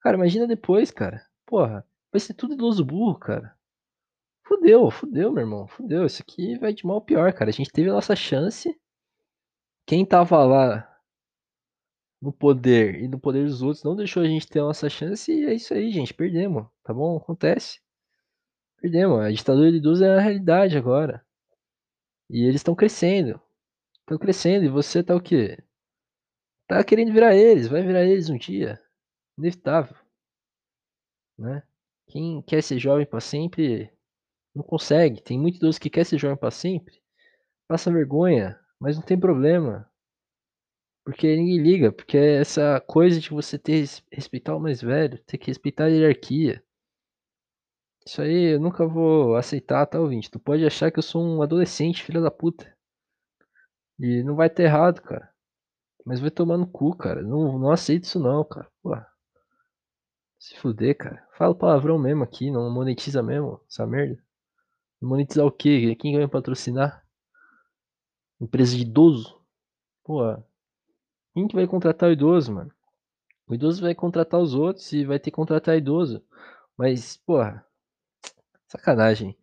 Cara, 0.00 0.16
imagina 0.16 0.46
depois, 0.46 0.90
cara. 0.90 1.24
Porra. 1.46 1.86
Vai 2.12 2.20
ser 2.20 2.34
tudo 2.34 2.54
idoso 2.54 2.84
burro, 2.84 3.18
cara. 3.18 3.56
Fudeu, 4.46 4.90
fudeu, 4.90 5.32
meu 5.32 5.42
irmão. 5.42 5.66
Fudeu. 5.68 6.06
Isso 6.06 6.22
aqui 6.22 6.58
vai 6.58 6.72
de 6.72 6.86
mal 6.86 7.00
pior, 7.00 7.32
cara. 7.32 7.50
A 7.50 7.52
gente 7.52 7.70
teve 7.70 7.90
a 7.90 7.92
nossa 7.92 8.16
chance. 8.16 8.76
Quem 9.86 10.04
tava 10.04 10.44
lá 10.44 10.88
no 12.20 12.32
poder 12.32 13.00
e 13.00 13.08
no 13.08 13.18
poder 13.18 13.44
dos 13.44 13.62
outros 13.62 13.84
não 13.84 13.94
deixou 13.96 14.22
a 14.22 14.26
gente 14.26 14.48
ter 14.48 14.58
a 14.60 14.64
nossa 14.64 14.88
chance 14.90 15.30
e 15.32 15.44
é 15.44 15.54
isso 15.54 15.72
aí, 15.72 15.90
gente. 15.90 16.14
Perdemos, 16.14 16.66
tá 16.82 16.92
bom? 16.92 17.16
Acontece. 17.16 17.80
Perdemos. 18.80 19.20
A 19.20 19.30
ditadura 19.30 19.70
de 19.70 19.78
idosos 19.78 20.02
é 20.02 20.16
a 20.16 20.20
realidade 20.20 20.76
agora. 20.76 21.24
E 22.30 22.44
eles 22.44 22.56
estão 22.56 22.74
crescendo. 22.74 23.40
Estão 24.00 24.18
crescendo 24.18 24.64
e 24.64 24.68
você 24.68 25.02
tá 25.02 25.14
o 25.14 25.20
quê? 25.20 25.58
Tá 26.66 26.84
querendo 26.84 27.12
virar 27.12 27.34
eles, 27.34 27.66
vai 27.66 27.82
virar 27.82 28.04
eles 28.04 28.28
um 28.28 28.36
dia. 28.36 28.80
Inevitável. 29.36 29.96
Né? 31.38 31.62
Quem 32.08 32.42
quer 32.42 32.62
ser 32.62 32.78
jovem 32.78 33.06
para 33.06 33.20
sempre 33.20 33.90
Não 34.54 34.62
consegue. 34.62 35.22
Tem 35.22 35.38
muito 35.38 35.56
idoso 35.56 35.80
que 35.80 35.90
quer 35.90 36.04
ser 36.04 36.18
jovem 36.18 36.36
para 36.36 36.50
sempre. 36.50 37.00
Passa 37.68 37.92
vergonha, 37.92 38.58
mas 38.80 38.96
não 38.96 39.04
tem 39.04 39.18
problema. 39.18 39.90
Porque 41.04 41.36
ninguém 41.36 41.58
liga, 41.58 41.92
porque 41.92 42.18
é 42.18 42.40
essa 42.40 42.80
coisa 42.80 43.18
de 43.20 43.30
você 43.30 43.58
ter 43.58 43.88
respeitar 44.12 44.54
o 44.56 44.60
mais 44.60 44.82
velho, 44.82 45.18
ter 45.24 45.38
que 45.38 45.46
respeitar 45.46 45.84
a 45.84 45.88
hierarquia. 45.88 46.62
Isso 48.08 48.22
aí 48.22 48.54
eu 48.54 48.58
nunca 48.58 48.86
vou 48.86 49.36
aceitar, 49.36 49.84
tá, 49.84 50.00
ouvinte? 50.00 50.30
Tu 50.30 50.40
pode 50.40 50.64
achar 50.64 50.90
que 50.90 50.98
eu 50.98 51.02
sou 51.02 51.22
um 51.22 51.42
adolescente, 51.42 52.02
filho 52.02 52.22
da 52.22 52.30
puta. 52.30 52.74
E 53.98 54.22
não 54.22 54.34
vai 54.34 54.48
ter 54.48 54.62
errado, 54.62 55.02
cara. 55.02 55.30
Mas 56.06 56.18
vai 56.18 56.30
tomar 56.30 56.56
no 56.56 56.66
cu, 56.66 56.96
cara. 56.96 57.20
Não, 57.22 57.58
não 57.58 57.70
aceito 57.70 58.04
isso 58.04 58.18
não, 58.18 58.42
cara. 58.42 58.66
Pô. 58.82 58.96
Se 60.38 60.56
fuder, 60.56 60.96
cara. 60.96 61.28
Fala 61.36 61.54
palavrão 61.54 61.98
mesmo 61.98 62.24
aqui, 62.24 62.50
não 62.50 62.70
monetiza 62.70 63.22
mesmo 63.22 63.60
essa 63.68 63.86
merda. 63.86 64.18
Monetizar 65.02 65.44
o 65.44 65.52
quê? 65.52 65.94
Quem 65.94 66.16
vai 66.16 66.26
patrocinar? 66.26 67.06
Empresa 68.40 68.74
de 68.74 68.84
idoso? 68.84 69.38
Pô. 70.02 70.34
Quem 71.34 71.46
que 71.46 71.54
vai 71.54 71.66
contratar 71.66 72.08
o 72.08 72.12
idoso, 72.12 72.54
mano? 72.54 72.72
O 73.46 73.54
idoso 73.54 73.82
vai 73.82 73.94
contratar 73.94 74.40
os 74.40 74.54
outros 74.54 74.90
e 74.94 75.04
vai 75.04 75.18
ter 75.18 75.30
que 75.30 75.36
contratar 75.36 75.76
idoso. 75.76 76.24
Mas, 76.74 77.18
porra, 77.18 77.67
sacanagem. 78.68 79.36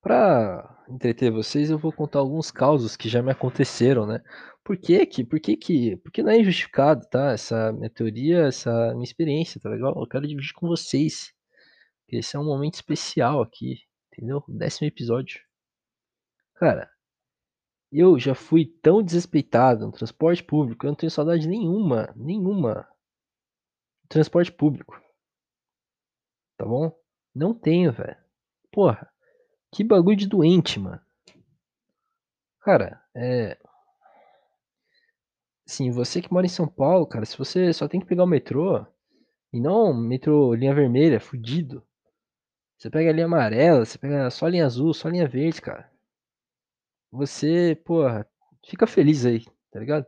Pra 0.00 0.84
entreter 0.88 1.32
vocês, 1.32 1.70
eu 1.70 1.78
vou 1.78 1.92
contar 1.92 2.20
alguns 2.20 2.50
causos 2.50 2.96
que 2.96 3.08
já 3.08 3.22
me 3.22 3.32
aconteceram, 3.32 4.06
né? 4.06 4.22
Por 4.62 4.76
que 4.76 5.04
que, 5.06 5.24
por 5.24 5.40
que 5.40 5.56
que, 5.56 5.96
porque 5.98 6.22
não 6.22 6.30
é 6.30 6.38
injustificado, 6.40 7.06
tá? 7.08 7.32
Essa 7.32 7.72
minha 7.72 7.90
teoria, 7.90 8.46
essa 8.46 8.92
minha 8.92 9.04
experiência, 9.04 9.60
tá 9.60 9.68
legal? 9.68 9.94
Eu 9.98 10.06
quero 10.06 10.26
dividir 10.28 10.52
com 10.54 10.68
vocês. 10.68 11.32
Esse 12.08 12.36
é 12.36 12.38
um 12.38 12.44
momento 12.44 12.74
especial 12.74 13.42
aqui, 13.42 13.80
entendeu? 14.12 14.44
Décimo 14.48 14.86
episódio. 14.88 15.40
Cara, 16.54 16.90
eu 17.92 18.18
já 18.18 18.34
fui 18.34 18.66
tão 18.82 19.02
desrespeitado 19.02 19.86
no 19.86 19.92
transporte 19.92 20.42
público, 20.42 20.86
eu 20.86 20.90
não 20.90 20.96
tenho 20.96 21.10
saudade 21.10 21.48
nenhuma, 21.48 22.12
nenhuma. 22.16 22.88
Transporte 24.08 24.52
público. 24.52 25.00
Tá 26.56 26.64
bom? 26.64 26.92
Não 27.34 27.52
tenho, 27.52 27.92
velho. 27.92 28.25
Porra, 28.76 29.10
que 29.72 29.82
bagulho 29.82 30.18
de 30.18 30.28
doente, 30.28 30.78
mano. 30.78 31.00
Cara, 32.60 33.02
é. 33.14 33.56
Sim, 35.64 35.90
você 35.90 36.20
que 36.20 36.30
mora 36.30 36.44
em 36.44 36.50
São 36.50 36.68
Paulo, 36.68 37.06
cara, 37.06 37.24
se 37.24 37.38
você 37.38 37.72
só 37.72 37.88
tem 37.88 37.98
que 37.98 38.06
pegar 38.06 38.24
o 38.24 38.26
metrô, 38.26 38.86
e 39.50 39.58
não 39.58 39.94
metrô 39.94 40.54
linha 40.54 40.74
vermelha, 40.74 41.18
fudido. 41.18 41.82
Você 42.76 42.90
pega 42.90 43.08
a 43.08 43.12
linha 43.14 43.24
amarela, 43.24 43.82
você 43.82 43.96
pega 43.96 44.28
só 44.28 44.44
a 44.44 44.50
linha 44.50 44.66
azul, 44.66 44.92
só 44.92 45.08
a 45.08 45.10
linha 45.10 45.26
verde, 45.26 45.62
cara. 45.62 45.90
Você, 47.10 47.80
porra, 47.82 48.28
fica 48.68 48.86
feliz 48.86 49.24
aí, 49.24 49.42
tá 49.70 49.80
ligado? 49.80 50.04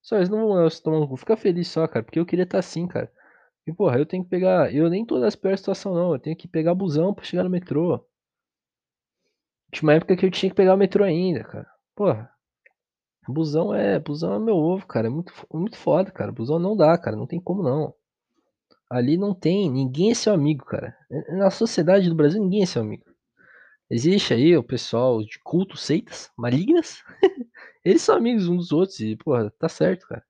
Só 0.00 0.14
eles 0.18 0.28
não 0.28 0.46
vão 0.46 0.68
tomar 0.84 1.00
no 1.00 1.08
cu, 1.08 1.16
fica 1.16 1.36
feliz 1.36 1.66
só, 1.66 1.88
cara, 1.88 2.04
porque 2.04 2.20
eu 2.20 2.26
queria 2.26 2.44
estar 2.44 2.58
tá 2.58 2.60
assim, 2.60 2.86
cara. 2.86 3.12
E, 3.66 3.72
porra, 3.72 3.98
eu 3.98 4.06
tenho 4.06 4.22
que 4.22 4.30
pegar. 4.30 4.72
Eu 4.72 4.88
nem 4.88 5.04
tô 5.04 5.18
nessa 5.18 5.36
pior 5.36 5.56
situação, 5.58 5.92
não. 5.94 6.12
Eu 6.12 6.18
tenho 6.20 6.36
que 6.36 6.46
pegar 6.46 6.74
busão 6.74 7.12
pra 7.12 7.24
chegar 7.24 7.42
no 7.42 7.50
metrô. 7.50 8.04
Tinha 9.72 9.82
uma 9.82 9.94
época 9.94 10.16
que 10.16 10.24
eu 10.24 10.30
tinha 10.30 10.50
que 10.50 10.56
pegar 10.56 10.74
o 10.74 10.78
metrô 10.78 11.04
ainda, 11.04 11.42
cara. 11.42 11.66
Porra. 11.94 12.30
Busão 13.28 13.74
é. 13.74 13.98
Busão 13.98 14.34
é 14.34 14.38
meu 14.38 14.56
ovo, 14.56 14.86
cara. 14.86 15.08
É 15.08 15.10
muito, 15.10 15.32
muito 15.52 15.76
foda, 15.76 16.10
cara. 16.12 16.30
Busão 16.30 16.58
não 16.58 16.76
dá, 16.76 16.96
cara. 16.96 17.16
Não 17.16 17.26
tem 17.26 17.40
como 17.40 17.62
não. 17.62 17.92
Ali 18.88 19.16
não 19.16 19.34
tem. 19.34 19.70
Ninguém 19.70 20.12
é 20.12 20.14
seu 20.14 20.32
amigo, 20.32 20.64
cara. 20.64 20.96
Na 21.30 21.50
sociedade 21.50 22.08
do 22.08 22.14
Brasil, 22.14 22.40
ninguém 22.40 22.62
é 22.62 22.66
seu 22.66 22.82
amigo. 22.82 23.04
Existe 23.90 24.34
aí 24.34 24.56
o 24.56 24.62
pessoal 24.62 25.20
de 25.22 25.38
culto, 25.42 25.76
seitas 25.76 26.30
malignas. 26.36 27.02
Eles 27.84 28.02
são 28.02 28.16
amigos 28.16 28.48
uns 28.48 28.56
dos 28.56 28.72
outros 28.72 29.00
e, 29.00 29.16
porra, 29.16 29.50
tá 29.58 29.68
certo, 29.68 30.06
cara. 30.08 30.24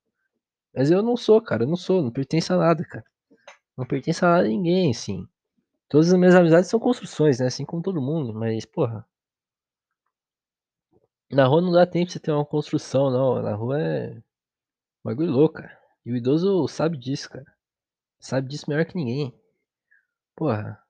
Mas 0.74 0.90
eu 0.90 1.02
não 1.02 1.16
sou, 1.16 1.40
cara. 1.42 1.64
Eu 1.64 1.68
não 1.68 1.76
sou. 1.76 2.02
Não 2.02 2.10
pertenço 2.10 2.52
a 2.54 2.56
nada, 2.56 2.84
cara. 2.84 3.04
Não 3.76 3.86
pertenço 3.86 4.24
a 4.24 4.42
ninguém, 4.42 4.90
assim. 4.90 5.28
Todas 5.88 6.12
as 6.12 6.18
minhas 6.18 6.34
amizades 6.34 6.70
são 6.70 6.80
construções, 6.80 7.38
né? 7.38 7.46
Assim 7.46 7.64
como 7.64 7.82
todo 7.82 8.00
mundo. 8.00 8.32
Mas, 8.32 8.64
porra. 8.64 9.06
Na 11.30 11.46
rua 11.46 11.60
não 11.60 11.72
dá 11.72 11.86
tempo 11.86 12.10
você 12.10 12.18
ter 12.18 12.32
uma 12.32 12.44
construção, 12.44 13.10
não. 13.10 13.42
Na 13.42 13.54
rua 13.54 13.80
é 13.80 14.22
bagulho 15.04 15.30
louco, 15.30 15.56
cara. 15.56 15.78
E 16.04 16.12
o 16.12 16.16
idoso 16.16 16.66
sabe 16.68 16.96
disso, 16.96 17.28
cara. 17.28 17.46
Sabe 18.18 18.48
disso 18.48 18.64
melhor 18.68 18.86
que 18.86 18.96
ninguém. 18.96 19.34
Porra. 20.34 20.82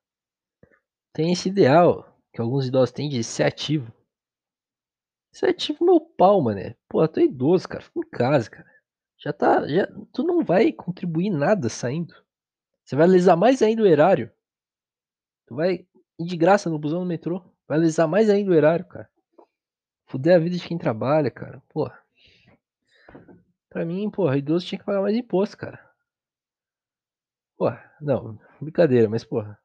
Tem 1.12 1.32
esse 1.32 1.48
ideal 1.48 2.16
que 2.32 2.40
alguns 2.40 2.66
idosos 2.66 2.92
têm 2.92 3.08
de 3.08 3.24
ser 3.24 3.44
ativo. 3.44 3.92
Ser 5.32 5.50
ativo 5.50 5.84
meu 5.84 6.00
pau, 6.00 6.40
mané. 6.40 6.76
Porra, 6.88 7.08
tu 7.08 7.20
é 7.20 7.24
idoso, 7.24 7.68
cara. 7.68 7.82
Fica 7.82 7.98
em 7.98 8.10
casa, 8.10 8.50
cara. 8.50 8.70
Já 9.18 9.32
tá. 9.32 9.66
Já, 9.66 9.86
tu 10.12 10.22
não 10.22 10.44
vai 10.44 10.72
contribuir 10.72 11.30
nada 11.30 11.68
saindo. 11.68 12.25
Você 12.86 12.94
vai 12.94 13.08
lesar 13.08 13.34
mais 13.34 13.62
ainda 13.62 13.82
o 13.82 13.86
erário. 13.86 14.30
Tu 15.46 15.56
vai 15.56 15.84
ir 16.18 16.24
de 16.24 16.36
graça 16.36 16.70
no 16.70 16.78
busão 16.78 17.00
no 17.00 17.06
metrô. 17.06 17.42
Vai 17.66 17.78
lesar 17.78 18.06
mais 18.06 18.30
ainda 18.30 18.52
o 18.52 18.54
erário, 18.54 18.84
cara. 18.86 19.10
Fuder 20.06 20.36
a 20.36 20.38
vida 20.38 20.56
de 20.56 20.66
quem 20.66 20.78
trabalha, 20.78 21.28
cara. 21.28 21.60
Porra. 21.68 22.00
Pra 23.68 23.84
mim, 23.84 24.08
porra, 24.08 24.38
idoso 24.38 24.64
tinha 24.64 24.78
que 24.78 24.84
pagar 24.84 25.02
mais 25.02 25.16
imposto, 25.16 25.56
cara. 25.56 25.84
Porra, 27.58 27.92
não, 28.00 28.38
brincadeira, 28.60 29.08
mas 29.08 29.24
porra. 29.24 29.58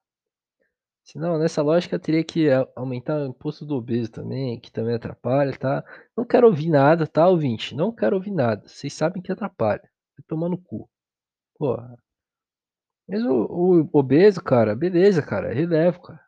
Senão, 1.04 1.38
nessa 1.38 1.62
lógica, 1.62 2.00
teria 2.00 2.24
que 2.24 2.48
aumentar 2.76 3.22
o 3.22 3.28
imposto 3.28 3.66
do 3.66 3.76
obeso 3.76 4.12
também, 4.12 4.60
que 4.60 4.72
também 4.72 4.96
atrapalha, 4.96 5.56
tá? 5.58 5.84
Não 6.18 6.26
quero 6.26 6.48
ouvir 6.48 6.70
nada, 6.70 7.06
tá, 7.06 7.28
ouvinte? 7.28 7.76
Não 7.76 7.92
quero 7.92 8.16
ouvir 8.16 8.32
nada. 8.32 8.68
Vocês 8.68 8.94
sabem 8.94 9.22
que 9.22 9.32
atrapalha. 9.32 9.82
Vai 10.18 10.26
tomar 10.28 10.50
no 10.50 10.58
cu. 10.58 10.90
Porra. 11.58 11.96
Mas 13.12 13.26
o, 13.26 13.90
o 13.92 14.00
obeso, 14.00 14.42
cara, 14.42 14.74
beleza, 14.74 15.22
cara. 15.22 15.54
Relevo, 15.54 16.02
cara. 16.02 16.26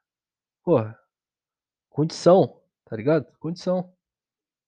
Porra. 0.66 1.00
Condição, 1.90 2.62
tá 2.84 2.98
ligado? 2.98 3.26
Condição. 3.40 3.90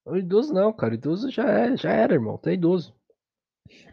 O 0.05 0.15
idoso 0.15 0.53
não, 0.53 0.71
cara. 0.71 0.93
O 0.93 0.95
idoso 0.95 1.29
já 1.29 1.43
é, 1.43 1.75
já 1.75 1.91
era, 1.91 2.13
irmão. 2.13 2.37
Tá 2.37 2.53
idoso. 2.53 2.95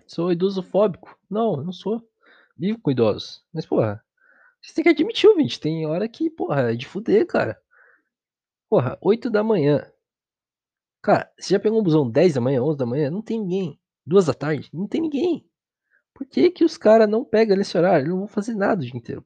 Sou 0.07 0.31
idoso 0.31 0.63
fóbico. 0.63 1.19
Não, 1.29 1.57
não 1.57 1.73
sou. 1.73 2.01
Vivo 2.57 2.79
com 2.81 2.93
idosos. 2.93 3.45
Mas, 3.53 3.67
porra, 3.67 4.05
você 4.63 4.73
tem 4.73 4.85
que 4.85 4.91
admitir, 4.91 5.29
ouvinte. 5.29 5.59
Tem 5.59 5.85
hora 5.85 6.09
que, 6.09 6.31
porra, 6.31 6.71
é 6.73 6.77
de 6.77 6.87
fuder, 6.87 7.27
cara. 7.27 7.61
Porra, 8.71 8.97
8 9.03 9.31
da 9.31 9.43
manhã. 9.43 9.85
Cara, 11.03 11.29
você 11.37 11.55
já 11.55 11.59
pegou 11.61 11.81
um 11.81 11.83
busão 11.83 12.09
10 12.09 12.35
da 12.35 12.41
manhã, 12.41 12.63
11 12.63 12.79
da 12.79 12.87
manhã? 12.87 13.11
Não 13.11 13.21
tem 13.21 13.41
ninguém. 13.41 13.81
2 14.07 14.27
da 14.27 14.35
tarde? 14.35 14.71
Não 14.73 14.87
tem 14.87 15.01
ninguém. 15.01 15.45
Por 16.23 16.31
que 16.31 16.51
que 16.51 16.65
os 16.65 16.77
caras 16.77 17.09
não 17.09 17.25
pegam 17.25 17.57
nesse 17.57 17.77
horário? 17.77 18.09
Não 18.09 18.19
vão 18.19 18.29
fazer 18.29 18.55
nada 18.55 18.83
o 18.83 18.85
dia 18.85 18.97
inteiro. 18.97 19.25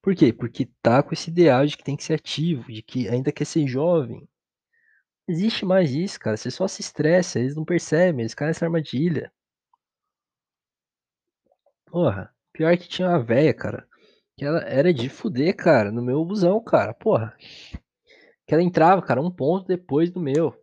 Por 0.00 0.14
quê? 0.14 0.32
Porque 0.32 0.68
tá 0.82 1.02
com 1.02 1.12
esse 1.12 1.30
ideal 1.30 1.66
de 1.66 1.76
que 1.76 1.84
tem 1.84 1.96
que 1.96 2.04
ser 2.04 2.14
ativo, 2.14 2.72
de 2.72 2.82
que 2.82 3.08
ainda 3.08 3.32
quer 3.32 3.44
ser 3.44 3.66
jovem 3.66 4.28
existe 5.28 5.64
mais 5.64 5.94
isso, 5.94 6.18
cara. 6.18 6.36
Você 6.36 6.50
só 6.50 6.66
se 6.66 6.80
estressa, 6.80 7.38
eles 7.38 7.54
não 7.54 7.64
percebem, 7.64 8.22
eles 8.22 8.34
caem 8.34 8.48
nessa 8.48 8.64
armadilha. 8.64 9.30
Porra, 11.86 12.34
pior 12.52 12.76
que 12.76 12.88
tinha 12.88 13.08
uma 13.08 13.22
véia, 13.22 13.54
cara. 13.54 13.86
Que 14.36 14.44
ela 14.44 14.60
era 14.60 14.92
de 14.92 15.08
fuder, 15.08 15.54
cara, 15.56 15.92
no 15.92 16.02
meu 16.02 16.24
busão, 16.24 16.62
cara. 16.62 16.94
Porra. 16.94 17.36
Que 18.46 18.54
ela 18.54 18.62
entrava, 18.62 19.02
cara, 19.02 19.20
um 19.20 19.30
ponto 19.30 19.66
depois 19.66 20.10
do 20.10 20.20
meu. 20.20 20.54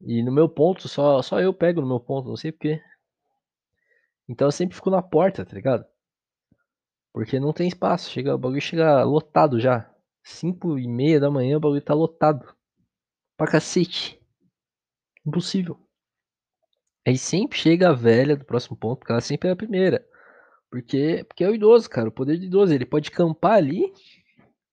E 0.00 0.22
no 0.22 0.32
meu 0.32 0.48
ponto, 0.48 0.88
só, 0.88 1.20
só 1.20 1.40
eu 1.40 1.52
pego 1.52 1.80
no 1.80 1.86
meu 1.86 2.00
ponto, 2.00 2.28
não 2.28 2.36
sei 2.36 2.52
porquê. 2.52 2.80
Então 4.30 4.46
eu 4.46 4.52
sempre 4.52 4.76
fico 4.76 4.90
na 4.90 5.02
porta, 5.02 5.44
tá 5.44 5.52
ligado? 5.56 5.84
Porque 7.12 7.40
não 7.40 7.52
tem 7.52 7.66
espaço. 7.66 8.08
Chega, 8.08 8.32
o 8.32 8.38
bagulho 8.38 8.60
chega 8.60 9.02
lotado 9.02 9.58
já. 9.58 9.92
5 10.22 10.78
e 10.78 10.86
meia 10.86 11.18
da 11.18 11.28
manhã 11.28 11.56
o 11.56 11.60
bagulho 11.60 11.82
tá 11.82 11.94
lotado 11.94 12.46
pra 13.36 13.50
cacete. 13.50 14.20
Impossível. 15.26 15.76
Aí 17.04 17.18
sempre 17.18 17.58
chega 17.58 17.88
a 17.88 17.92
velha 17.92 18.36
do 18.36 18.44
próximo 18.44 18.76
ponto, 18.76 19.00
porque 19.00 19.10
ela 19.10 19.20
sempre 19.20 19.48
é 19.48 19.52
a 19.52 19.56
primeira. 19.56 20.06
Porque, 20.70 21.24
porque 21.26 21.42
é 21.42 21.48
o 21.48 21.54
idoso, 21.54 21.90
cara. 21.90 22.08
O 22.08 22.12
poder 22.12 22.38
do 22.38 22.44
idoso. 22.44 22.72
Ele 22.72 22.86
pode 22.86 23.10
campar 23.10 23.54
ali 23.54 23.92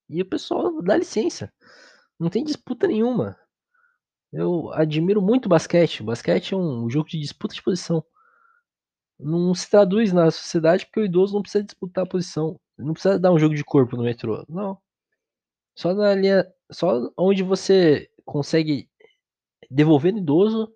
e 0.07 0.21
o 0.21 0.25
pessoal 0.29 0.83
dá 0.83 0.95
licença. 0.95 1.51
Não 2.19 2.29
tem 2.29 2.43
disputa 2.43 2.87
nenhuma. 2.87 3.35
Eu 4.31 4.71
admiro 4.73 5.19
muito 5.19 5.47
o 5.47 5.49
basquete. 5.49 6.01
O 6.01 6.05
basquete 6.05 6.53
é 6.53 6.57
um 6.57 6.87
jogo 6.87 7.09
de 7.09 7.19
disputa 7.19 7.55
de 7.55 7.63
posição. 7.63 8.05
Não 9.19 9.53
se 9.55 9.69
traduz 9.69 10.13
na 10.13 10.29
sociedade 10.29 10.85
porque 10.85 10.99
o 10.99 11.05
idoso 11.05 11.33
não 11.33 11.41
precisa 11.41 11.63
disputar 11.63 12.03
a 12.03 12.07
posição. 12.07 12.59
Não 12.77 12.93
precisa 12.93 13.19
dar 13.19 13.31
um 13.31 13.39
jogo 13.39 13.55
de 13.55 13.63
corpo 13.63 13.97
no 13.97 14.03
metrô. 14.03 14.45
Não. 14.47 14.77
Só 15.75 15.93
na 15.93 16.13
linha. 16.13 16.45
Só 16.71 17.11
onde 17.17 17.43
você 17.43 18.09
consegue 18.25 18.89
devolver 19.71 20.13
no 20.13 20.19
idoso 20.19 20.71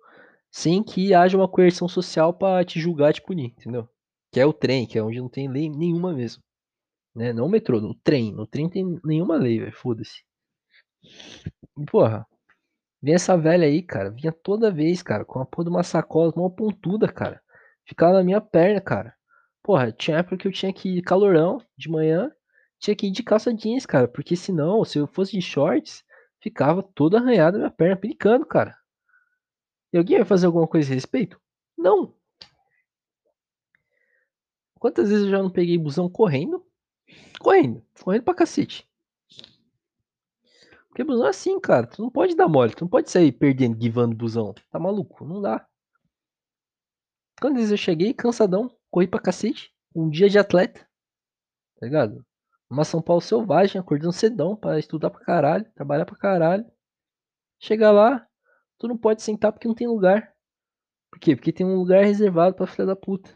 sem 0.50 0.82
que 0.82 1.14
haja 1.14 1.36
uma 1.36 1.48
coerção 1.48 1.88
social 1.88 2.34
para 2.34 2.64
te 2.64 2.80
julgar 2.80 3.12
te 3.12 3.22
punir, 3.22 3.54
entendeu? 3.58 3.88
Que 4.30 4.40
é 4.40 4.46
o 4.46 4.52
trem, 4.52 4.86
que 4.86 4.98
é 4.98 5.02
onde 5.02 5.20
não 5.20 5.28
tem 5.28 5.48
lei 5.48 5.68
nenhuma 5.70 6.12
mesmo. 6.12 6.42
Né? 7.14 7.32
Não 7.32 7.46
o 7.46 7.48
metrô, 7.48 7.80
no 7.80 7.94
trem. 7.94 8.32
No 8.32 8.46
trem 8.46 8.68
tem 8.68 9.00
nenhuma 9.04 9.36
lei, 9.36 9.60
velho. 9.60 9.72
Foda-se. 9.72 10.22
Porra, 11.90 12.26
vem 13.00 13.14
essa 13.14 13.36
velha 13.36 13.66
aí, 13.66 13.82
cara. 13.82 14.10
Vinha 14.10 14.32
toda 14.32 14.70
vez, 14.70 15.02
cara, 15.02 15.24
com 15.24 15.40
a 15.40 15.46
porra 15.46 15.64
de 15.64 15.70
uma 15.70 15.82
sacola, 15.82 16.32
uma 16.36 16.50
pontuda, 16.50 17.08
cara. 17.08 17.42
Ficava 17.84 18.14
na 18.14 18.24
minha 18.24 18.40
perna, 18.40 18.80
cara. 18.80 19.14
Porra, 19.62 19.92
tinha 19.92 20.18
época 20.18 20.36
que 20.36 20.48
eu 20.48 20.52
tinha 20.52 20.72
que 20.72 20.98
ir 20.98 21.02
calorão 21.02 21.58
de 21.76 21.88
manhã, 21.88 22.32
tinha 22.78 22.96
que 22.96 23.06
ir 23.06 23.10
de 23.10 23.22
calça 23.22 23.54
jeans, 23.54 23.86
cara. 23.86 24.08
Porque 24.08 24.34
senão, 24.36 24.84
se 24.84 24.98
eu 24.98 25.06
fosse 25.06 25.32
de 25.32 25.42
shorts, 25.42 26.04
ficava 26.40 26.82
toda 26.82 27.18
arranhada 27.18 27.58
minha 27.58 27.70
perna, 27.70 27.96
pinicando, 27.96 28.44
cara. 28.44 28.76
E 29.92 29.98
alguém 29.98 30.18
vai 30.18 30.26
fazer 30.26 30.46
alguma 30.46 30.66
coisa 30.66 30.90
a 30.90 30.94
respeito? 30.94 31.40
Não. 31.76 32.14
Quantas 34.78 35.10
vezes 35.10 35.26
eu 35.26 35.30
já 35.30 35.42
não 35.42 35.50
peguei 35.50 35.78
busão 35.78 36.08
correndo? 36.08 36.64
Correndo, 37.38 37.84
correndo 38.02 38.24
pra 38.24 38.34
cacete. 38.34 38.88
Porque 40.88 41.04
busão 41.04 41.26
é 41.26 41.30
assim, 41.30 41.58
cara. 41.60 41.86
Tu 41.86 42.02
não 42.02 42.10
pode 42.10 42.34
dar 42.34 42.48
mole, 42.48 42.74
tu 42.74 42.82
não 42.82 42.88
pode 42.88 43.10
sair 43.10 43.32
perdendo, 43.32 43.76
guivando 43.76 44.16
busão. 44.16 44.54
Tá 44.70 44.78
maluco? 44.78 45.24
Não 45.24 45.40
dá. 45.40 45.66
Vezes 47.50 47.70
eu 47.70 47.76
cheguei 47.76 48.14
cansadão, 48.14 48.74
corri 48.90 49.06
pra 49.06 49.20
cacete, 49.20 49.72
um 49.94 50.08
dia 50.08 50.28
de 50.28 50.38
atleta, 50.38 50.80
tá 51.78 51.86
ligado? 51.86 52.24
Uma 52.70 52.84
São 52.84 53.02
Paulo 53.02 53.20
selvagem, 53.20 53.80
acordando 53.80 54.12
cedão 54.12 54.56
pra 54.56 54.78
estudar 54.78 55.10
pra 55.10 55.20
caralho, 55.20 55.70
trabalhar 55.74 56.06
pra 56.06 56.16
caralho. 56.16 56.64
Chega 57.60 57.90
lá, 57.90 58.26
tu 58.78 58.88
não 58.88 58.96
pode 58.96 59.22
sentar 59.22 59.52
porque 59.52 59.68
não 59.68 59.74
tem 59.74 59.86
lugar. 59.86 60.32
Por 61.10 61.18
quê? 61.20 61.36
Porque 61.36 61.52
tem 61.52 61.66
um 61.66 61.76
lugar 61.76 62.02
reservado 62.04 62.56
pra 62.56 62.66
filha 62.66 62.86
da 62.86 62.96
puta. 62.96 63.30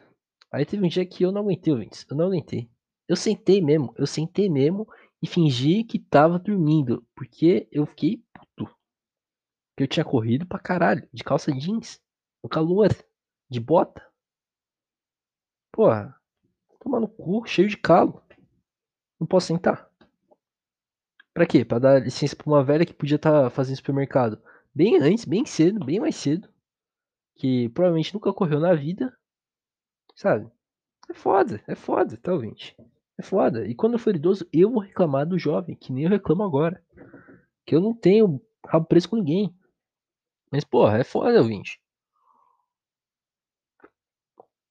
Aí 0.50 0.64
teve 0.64 0.84
um 0.84 0.88
dia 0.88 1.04
que 1.04 1.22
eu 1.22 1.30
não 1.30 1.42
aguentei, 1.42 1.72
ouvintes. 1.72 2.06
Eu 2.10 2.16
não 2.16 2.26
aguentei. 2.26 2.70
Eu 3.06 3.14
sentei 3.14 3.60
mesmo, 3.60 3.94
eu 3.98 4.06
sentei 4.06 4.48
mesmo 4.48 4.88
e 5.22 5.26
fingi 5.26 5.84
que 5.84 5.98
tava 5.98 6.38
dormindo. 6.38 7.06
Porque 7.14 7.68
eu 7.70 7.84
fiquei 7.86 8.24
puto. 8.32 8.74
Porque 9.74 9.82
eu 9.82 9.86
tinha 9.86 10.04
corrido 10.04 10.46
pra 10.46 10.58
caralho, 10.58 11.06
de 11.12 11.22
calça 11.22 11.52
jeans, 11.52 12.00
no 12.42 12.48
calor, 12.48 12.88
de 13.48 13.60
bota. 13.60 14.04
Porra, 15.72 16.18
tomar 16.80 17.00
no 17.00 17.08
cu, 17.08 17.44
cheio 17.46 17.68
de 17.68 17.76
calo. 17.76 18.22
Não 19.18 19.26
posso 19.26 19.48
sentar. 19.48 19.90
Pra 21.32 21.46
quê? 21.46 21.64
Pra 21.64 21.78
dar 21.78 22.02
licença 22.02 22.34
pra 22.34 22.46
uma 22.46 22.64
velha 22.64 22.86
que 22.86 22.94
podia 22.94 23.16
estar 23.16 23.44
tá 23.44 23.50
fazendo 23.50 23.76
supermercado 23.76 24.42
bem 24.76 24.98
antes, 25.00 25.24
bem 25.24 25.46
cedo, 25.46 25.82
bem 25.82 25.98
mais 25.98 26.16
cedo. 26.16 26.48
Que 27.34 27.70
provavelmente 27.70 28.12
nunca 28.12 28.32
correu 28.32 28.60
na 28.60 28.74
vida. 28.74 29.16
Sabe? 30.14 30.50
É 31.08 31.14
foda, 31.14 31.62
é 31.66 31.74
foda, 31.74 32.16
tá, 32.18 32.32
ouvinte? 32.32 32.76
É 33.18 33.22
foda. 33.22 33.66
E 33.66 33.74
quando 33.74 33.94
eu 33.94 33.98
for 33.98 34.14
idoso, 34.14 34.46
eu 34.52 34.70
vou 34.70 34.82
reclamar 34.82 35.26
do 35.26 35.38
jovem, 35.38 35.76
que 35.76 35.92
nem 35.92 36.04
eu 36.04 36.10
reclamo 36.10 36.42
agora. 36.42 36.82
Que 37.64 37.74
eu 37.74 37.80
não 37.80 37.94
tenho 37.94 38.40
rabo 38.66 38.86
preso 38.86 39.08
com 39.08 39.16
ninguém. 39.16 39.54
Mas, 40.50 40.64
porra, 40.64 40.98
é 40.98 41.04
foda, 41.04 41.40
ouvinte. 41.40 41.80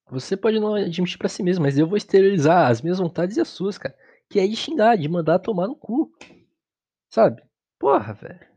Você 0.10 0.38
pode 0.38 0.60
não 0.60 0.76
admitir 0.76 1.18
para 1.18 1.30
si 1.30 1.42
mesmo, 1.42 1.64
mas 1.64 1.78
eu 1.78 1.88
vou 1.88 1.98
exteriorizar 1.98 2.70
as 2.70 2.82
minhas 2.82 3.00
vontades 3.00 3.38
e 3.38 3.42
as 3.42 3.48
suas, 3.48 3.78
cara. 3.78 3.96
Que 4.30 4.40
é 4.40 4.48
de 4.48 4.56
xingar, 4.56 4.98
de 4.98 5.08
mandar 5.10 5.40
tomar 5.40 5.68
no 5.68 5.76
cu. 5.76 6.12
Sabe? 7.10 7.44
Porra, 7.80 8.14
velho. 8.14 8.48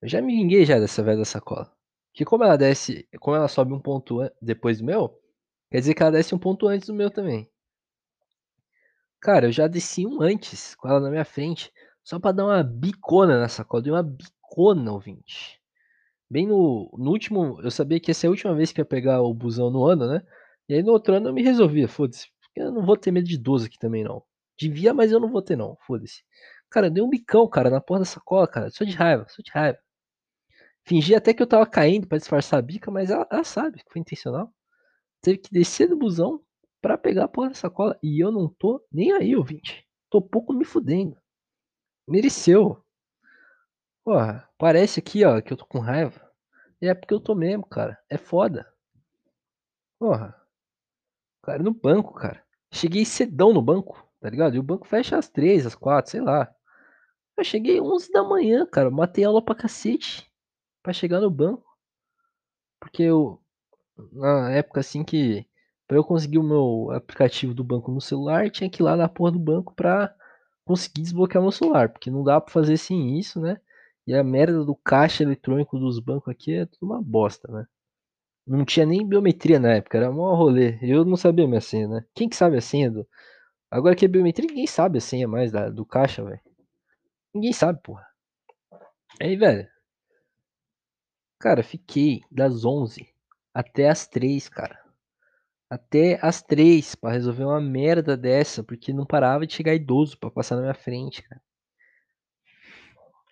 Eu 0.00 0.08
já 0.08 0.22
me 0.22 0.34
vinguei 0.34 0.64
já 0.64 0.78
dessa 0.78 1.02
velha 1.02 1.18
da 1.18 1.24
sacola. 1.24 1.70
Que 2.12 2.24
como 2.24 2.44
ela 2.44 2.56
desce, 2.56 3.06
como 3.20 3.36
ela 3.36 3.48
sobe 3.48 3.72
um 3.72 3.80
ponto 3.80 4.20
depois 4.40 4.78
do 4.78 4.84
meu, 4.84 5.18
quer 5.70 5.80
dizer 5.80 5.94
que 5.94 6.02
ela 6.02 6.12
desce 6.12 6.34
um 6.34 6.38
ponto 6.38 6.66
antes 6.66 6.88
do 6.88 6.94
meu 6.94 7.10
também. 7.10 7.50
Cara, 9.20 9.46
eu 9.46 9.52
já 9.52 9.68
desci 9.68 10.06
um 10.06 10.22
antes, 10.22 10.74
com 10.74 10.88
ela 10.88 10.98
na 10.98 11.10
minha 11.10 11.24
frente, 11.24 11.70
só 12.02 12.18
pra 12.18 12.32
dar 12.32 12.46
uma 12.46 12.62
bicona 12.62 13.38
na 13.38 13.48
sacola. 13.48 13.82
Dei 13.82 13.92
uma 13.92 14.02
bicona, 14.02 14.92
ouvinte. 14.92 15.60
Bem 16.30 16.46
no, 16.46 16.90
no 16.96 17.10
último, 17.10 17.60
eu 17.62 17.70
sabia 17.70 18.00
que 18.00 18.10
essa 18.10 18.26
é 18.26 18.28
a 18.28 18.30
última 18.30 18.54
vez 18.54 18.72
que 18.72 18.80
ia 18.80 18.84
pegar 18.84 19.20
o 19.20 19.34
busão 19.34 19.70
no 19.70 19.84
ano, 19.84 20.06
né? 20.06 20.22
E 20.70 20.74
aí 20.74 20.84
no 20.84 20.92
outro 20.92 21.12
ano 21.14 21.30
eu 21.30 21.32
me 21.32 21.42
resolvia, 21.42 21.88
foda-se. 21.88 22.28
Eu 22.54 22.70
não 22.70 22.86
vou 22.86 22.96
ter 22.96 23.10
medo 23.10 23.26
de 23.26 23.36
12 23.36 23.66
aqui 23.66 23.76
também, 23.76 24.04
não. 24.04 24.22
Devia, 24.56 24.94
mas 24.94 25.10
eu 25.10 25.18
não 25.18 25.28
vou 25.28 25.42
ter, 25.42 25.56
não. 25.56 25.76
Foda-se. 25.84 26.22
Cara, 26.70 26.86
eu 26.86 26.90
dei 26.92 27.02
um 27.02 27.10
bicão, 27.10 27.48
cara, 27.48 27.68
na 27.68 27.80
porra 27.80 28.00
da 28.00 28.04
sacola, 28.04 28.46
cara. 28.46 28.70
Só 28.70 28.84
de 28.84 28.92
raiva, 28.92 29.26
só 29.28 29.42
de 29.42 29.50
raiva. 29.50 29.80
Fingi 30.84 31.12
até 31.12 31.34
que 31.34 31.42
eu 31.42 31.46
tava 31.48 31.66
caindo 31.66 32.06
para 32.06 32.18
disfarçar 32.18 32.60
a 32.60 32.62
bica, 32.62 32.88
mas 32.88 33.10
ela, 33.10 33.26
ela, 33.32 33.42
sabe 33.42 33.82
que 33.82 33.92
foi 33.92 34.00
intencional. 34.00 34.54
Teve 35.20 35.38
que 35.38 35.50
descer 35.50 35.88
do 35.88 35.96
busão 35.96 36.40
para 36.80 36.96
pegar 36.96 37.24
a 37.24 37.28
porra 37.28 37.48
da 37.48 37.54
sacola. 37.56 37.98
E 38.00 38.22
eu 38.22 38.30
não 38.30 38.48
tô 38.48 38.80
nem 38.92 39.10
aí, 39.10 39.34
ouvinte. 39.34 39.84
Tô 40.08 40.22
pouco 40.22 40.52
me 40.52 40.64
fudendo. 40.64 41.16
Mereceu. 42.06 42.80
Porra, 44.04 44.48
parece 44.56 45.00
aqui, 45.00 45.24
ó, 45.24 45.40
que 45.40 45.52
eu 45.52 45.56
tô 45.56 45.66
com 45.66 45.80
raiva. 45.80 46.30
É 46.80 46.94
porque 46.94 47.12
eu 47.12 47.20
tô 47.20 47.34
mesmo, 47.34 47.66
cara. 47.66 47.98
É 48.08 48.16
foda. 48.16 48.72
Porra. 49.98 50.39
Cara, 51.50 51.64
no 51.64 51.74
banco, 51.74 52.14
cara. 52.14 52.44
Cheguei 52.72 53.04
cedão 53.04 53.52
no 53.52 53.60
banco, 53.60 54.06
tá 54.20 54.30
ligado? 54.30 54.54
E 54.54 54.58
o 54.60 54.62
banco 54.62 54.86
fecha 54.86 55.18
às 55.18 55.28
três, 55.28 55.66
às 55.66 55.74
quatro, 55.74 56.08
sei 56.08 56.20
lá. 56.20 56.48
Eu 57.36 57.42
cheguei 57.42 57.80
11 57.80 58.12
da 58.12 58.22
manhã, 58.22 58.64
cara. 58.64 58.88
Matei 58.88 59.24
aula 59.24 59.44
pra 59.44 59.56
cacete 59.56 60.30
para 60.80 60.92
chegar 60.92 61.20
no 61.20 61.28
banco. 61.28 61.66
Porque 62.78 63.02
eu, 63.02 63.42
na 64.12 64.52
época 64.52 64.78
assim 64.78 65.02
que 65.02 65.44
para 65.88 65.96
eu 65.96 66.04
conseguir 66.04 66.38
o 66.38 66.44
meu 66.44 66.92
aplicativo 66.92 67.52
do 67.52 67.64
banco 67.64 67.90
no 67.90 68.00
celular, 68.00 68.48
tinha 68.48 68.70
que 68.70 68.80
ir 68.80 68.84
lá 68.84 68.94
na 68.94 69.08
porra 69.08 69.32
do 69.32 69.40
banco 69.40 69.74
pra 69.74 70.14
conseguir 70.64 71.02
desbloquear 71.02 71.42
meu 71.42 71.50
celular, 71.50 71.88
porque 71.88 72.12
não 72.12 72.22
dá 72.22 72.40
para 72.40 72.52
fazer 72.52 72.76
sem 72.76 73.18
isso, 73.18 73.40
né? 73.40 73.60
E 74.06 74.14
a 74.14 74.22
merda 74.22 74.64
do 74.64 74.76
caixa 74.76 75.24
eletrônico 75.24 75.80
dos 75.80 75.98
bancos 75.98 76.28
aqui 76.28 76.54
é 76.54 76.66
tudo 76.66 76.86
uma 76.86 77.02
bosta, 77.02 77.50
né? 77.50 77.66
Não 78.50 78.64
tinha 78.64 78.84
nem 78.86 79.06
biometria 79.06 79.58
na 79.60 79.74
época, 79.74 79.96
era 79.98 80.10
mó 80.12 80.34
rolê. 80.34 80.78
Eu 80.82 81.04
não 81.04 81.16
sabia 81.16 81.46
minha 81.46 81.60
senha, 81.60 81.88
né? 81.88 82.04
Quem 82.14 82.28
que 82.28 82.36
sabe 82.36 82.56
a 82.56 82.60
senha 82.60 82.90
do. 82.90 83.06
Agora 83.70 83.96
que 83.96 84.04
é 84.04 84.08
biometria, 84.08 84.48
ninguém 84.48 84.66
sabe 84.66 84.98
a 84.98 85.00
senha 85.00 85.28
mais 85.28 85.52
da, 85.52 85.70
do 85.70 85.86
caixa, 85.86 86.24
velho. 86.24 86.40
Ninguém 87.34 87.52
sabe, 87.52 87.80
porra. 87.82 88.06
Aí, 89.20 89.36
velho, 89.36 89.68
Cara, 91.40 91.62
fiquei 91.62 92.20
das 92.30 92.66
11 92.66 93.08
até 93.54 93.88
as 93.88 94.06
3, 94.06 94.46
cara. 94.50 94.78
Até 95.70 96.18
as 96.20 96.42
3 96.42 96.94
para 96.94 97.14
resolver 97.14 97.44
uma 97.44 97.60
merda 97.60 98.14
dessa, 98.14 98.62
porque 98.62 98.92
não 98.92 99.06
parava 99.06 99.46
de 99.46 99.54
chegar 99.54 99.74
idoso 99.74 100.18
para 100.18 100.30
passar 100.30 100.56
na 100.56 100.62
minha 100.62 100.74
frente, 100.74 101.22
cara. 101.22 101.40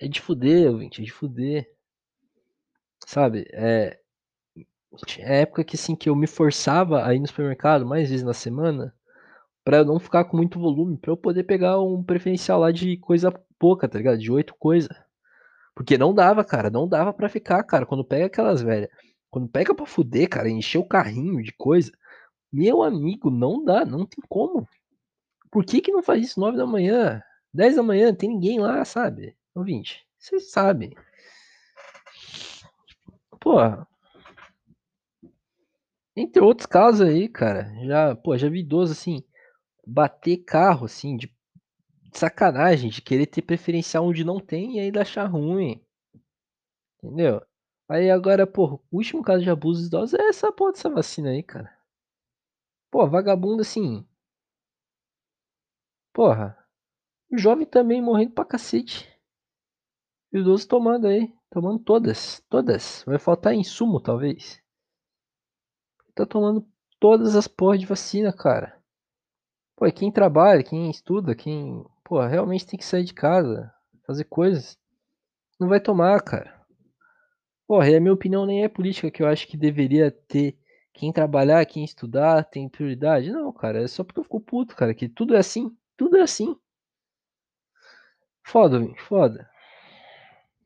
É 0.00 0.08
de 0.08 0.22
fuder, 0.22 0.70
ouvinte, 0.70 1.02
é 1.02 1.04
de 1.04 1.12
fuder. 1.12 1.70
Sabe, 3.06 3.44
é. 3.52 4.00
É 5.18 5.42
época 5.42 5.64
que 5.64 5.76
assim 5.76 5.94
que 5.94 6.08
eu 6.08 6.16
me 6.16 6.26
forçava 6.26 7.04
a 7.04 7.14
ir 7.14 7.20
no 7.20 7.26
supermercado 7.26 7.86
mais 7.86 8.08
vezes 8.10 8.24
na 8.24 8.34
semana 8.34 8.94
para 9.64 9.78
eu 9.78 9.84
não 9.84 10.00
ficar 10.00 10.24
com 10.24 10.36
muito 10.36 10.58
volume, 10.58 10.96
para 10.96 11.10
eu 11.10 11.16
poder 11.16 11.44
pegar 11.44 11.78
um 11.80 12.02
preferencial 12.02 12.60
lá 12.60 12.72
de 12.72 12.96
coisa 12.96 13.30
pouca, 13.58 13.86
tá 13.86 13.98
ligado? 13.98 14.18
De 14.18 14.32
oito 14.32 14.54
coisas. 14.54 14.88
Porque 15.74 15.98
não 15.98 16.14
dava, 16.14 16.42
cara, 16.44 16.70
não 16.70 16.88
dava 16.88 17.12
para 17.12 17.28
ficar, 17.28 17.62
cara. 17.64 17.84
Quando 17.84 18.04
pega 18.04 18.26
aquelas 18.26 18.62
velhas, 18.62 18.88
quando 19.30 19.48
pega 19.48 19.74
pra 19.74 19.84
fuder, 19.86 20.28
cara, 20.28 20.48
encher 20.48 20.78
o 20.78 20.88
carrinho 20.88 21.42
de 21.42 21.52
coisa, 21.52 21.92
meu 22.52 22.82
amigo, 22.82 23.30
não 23.30 23.62
dá, 23.64 23.84
não 23.84 24.06
tem 24.06 24.24
como. 24.28 24.66
Por 25.50 25.64
que 25.64 25.80
que 25.80 25.92
não 25.92 26.02
faz 26.02 26.24
isso 26.24 26.40
9 26.40 26.56
da 26.56 26.66
manhã, 26.66 27.22
10 27.52 27.76
da 27.76 27.82
manhã, 27.82 28.14
tem 28.14 28.30
ninguém 28.30 28.58
lá, 28.58 28.84
sabe? 28.84 29.36
Ouvinte, 29.54 30.06
vocês 30.18 30.50
sabem. 30.50 30.94
Porra. 33.40 33.87
Entre 36.20 36.42
outros 36.42 36.66
casos 36.66 37.06
aí, 37.06 37.28
cara, 37.28 37.72
já, 37.86 38.16
pô, 38.16 38.36
já 38.36 38.48
vi 38.48 38.58
idoso 38.58 38.90
assim, 38.90 39.22
bater 39.86 40.38
carro, 40.38 40.86
assim, 40.86 41.16
de 41.16 41.32
sacanagem 42.12 42.90
de 42.90 43.00
querer 43.00 43.26
ter 43.26 43.40
preferencial 43.40 44.04
onde 44.04 44.24
não 44.24 44.40
tem 44.40 44.76
e 44.76 44.80
ainda 44.80 45.02
achar 45.02 45.26
ruim. 45.26 45.80
Entendeu? 46.96 47.40
Aí 47.88 48.10
agora, 48.10 48.48
pô, 48.48 48.82
o 48.90 48.96
último 48.96 49.22
caso 49.22 49.44
de 49.44 49.50
abuso 49.50 49.82
de 49.82 49.86
idosos 49.86 50.18
é 50.18 50.26
essa 50.26 50.50
porra 50.50 50.72
dessa 50.72 50.90
vacina 50.90 51.30
aí, 51.30 51.40
cara. 51.40 51.72
Pô, 52.90 53.08
vagabundo 53.08 53.62
assim. 53.62 54.04
Porra. 56.12 56.58
O 57.30 57.38
jovem 57.38 57.64
também 57.64 58.02
morrendo 58.02 58.32
pra 58.32 58.44
cacete. 58.44 59.08
E 60.32 60.38
o 60.38 60.40
idoso 60.40 60.66
tomando 60.66 61.06
aí. 61.06 61.32
Tomando 61.48 61.78
todas. 61.78 62.40
Todas. 62.48 63.04
Vai 63.06 63.20
faltar 63.20 63.54
insumo, 63.54 64.00
talvez. 64.00 64.60
Tá 66.18 66.26
tomando 66.26 66.66
todas 66.98 67.36
as 67.36 67.46
porras 67.46 67.78
de 67.78 67.86
vacina, 67.86 68.32
cara. 68.32 68.76
Pô, 69.76 69.86
e 69.86 69.92
quem 69.92 70.10
trabalha, 70.10 70.64
quem 70.64 70.90
estuda, 70.90 71.32
quem 71.32 71.86
pô, 72.02 72.20
realmente 72.26 72.66
tem 72.66 72.76
que 72.76 72.84
sair 72.84 73.04
de 73.04 73.14
casa, 73.14 73.72
fazer 74.04 74.24
coisas. 74.24 74.76
Não 75.60 75.68
vai 75.68 75.78
tomar, 75.78 76.20
cara. 76.20 76.60
Porra, 77.68 77.88
e 77.88 77.94
a 77.94 78.00
minha 78.00 78.12
opinião 78.12 78.44
nem 78.44 78.64
é 78.64 78.68
política, 78.68 79.12
que 79.12 79.22
eu 79.22 79.28
acho 79.28 79.46
que 79.46 79.56
deveria 79.56 80.10
ter 80.10 80.58
quem 80.92 81.12
trabalhar, 81.12 81.64
quem 81.66 81.84
estudar, 81.84 82.42
tem 82.42 82.68
prioridade. 82.68 83.30
Não, 83.30 83.52
cara, 83.52 83.84
é 83.84 83.86
só 83.86 84.02
porque 84.02 84.18
eu 84.18 84.24
fico 84.24 84.40
puto, 84.40 84.74
cara, 84.74 84.92
que 84.94 85.08
tudo 85.08 85.36
é 85.36 85.38
assim. 85.38 85.70
Tudo 85.96 86.16
é 86.16 86.22
assim. 86.22 86.56
Foda, 88.42 88.80
foda. 89.06 89.48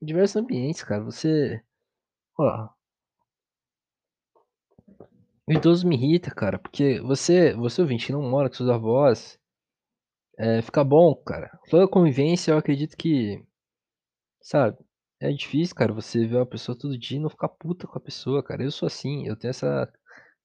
Diversos 0.01 0.37
ambientes, 0.37 0.83
cara. 0.83 1.05
Você. 1.05 1.63
Ó. 2.39 2.71
O 5.53 5.55
idoso 5.55 5.87
me 5.87 5.97
irrita, 5.97 6.31
cara, 6.31 6.59
porque 6.59 6.99
você, 7.03 7.53
você 7.53 7.83
ouvinte 7.83 8.11
não 8.11 8.23
mora 8.23 8.49
com 8.49 8.55
seus 8.55 8.71
avós, 8.71 9.39
é, 10.39 10.63
fica 10.63 10.83
bom, 10.83 11.15
cara. 11.15 11.61
Toda 11.69 11.87
convivência, 11.87 12.53
eu 12.53 12.57
acredito 12.57 12.97
que, 12.97 13.45
sabe, 14.41 14.79
é 15.21 15.31
difícil, 15.31 15.77
cara, 15.77 15.93
você 15.93 16.27
ver 16.27 16.37
uma 16.37 16.47
pessoa 16.47 16.79
todo 16.79 16.99
dia 16.99 17.19
e 17.19 17.21
não 17.21 17.29
ficar 17.29 17.51
puta 17.51 17.87
com 17.87 17.99
a 17.99 18.01
pessoa, 18.01 18.43
cara. 18.43 18.63
Eu 18.63 18.71
sou 18.71 18.87
assim, 18.87 19.27
eu 19.27 19.37
tenho 19.37 19.51
essa, 19.51 19.93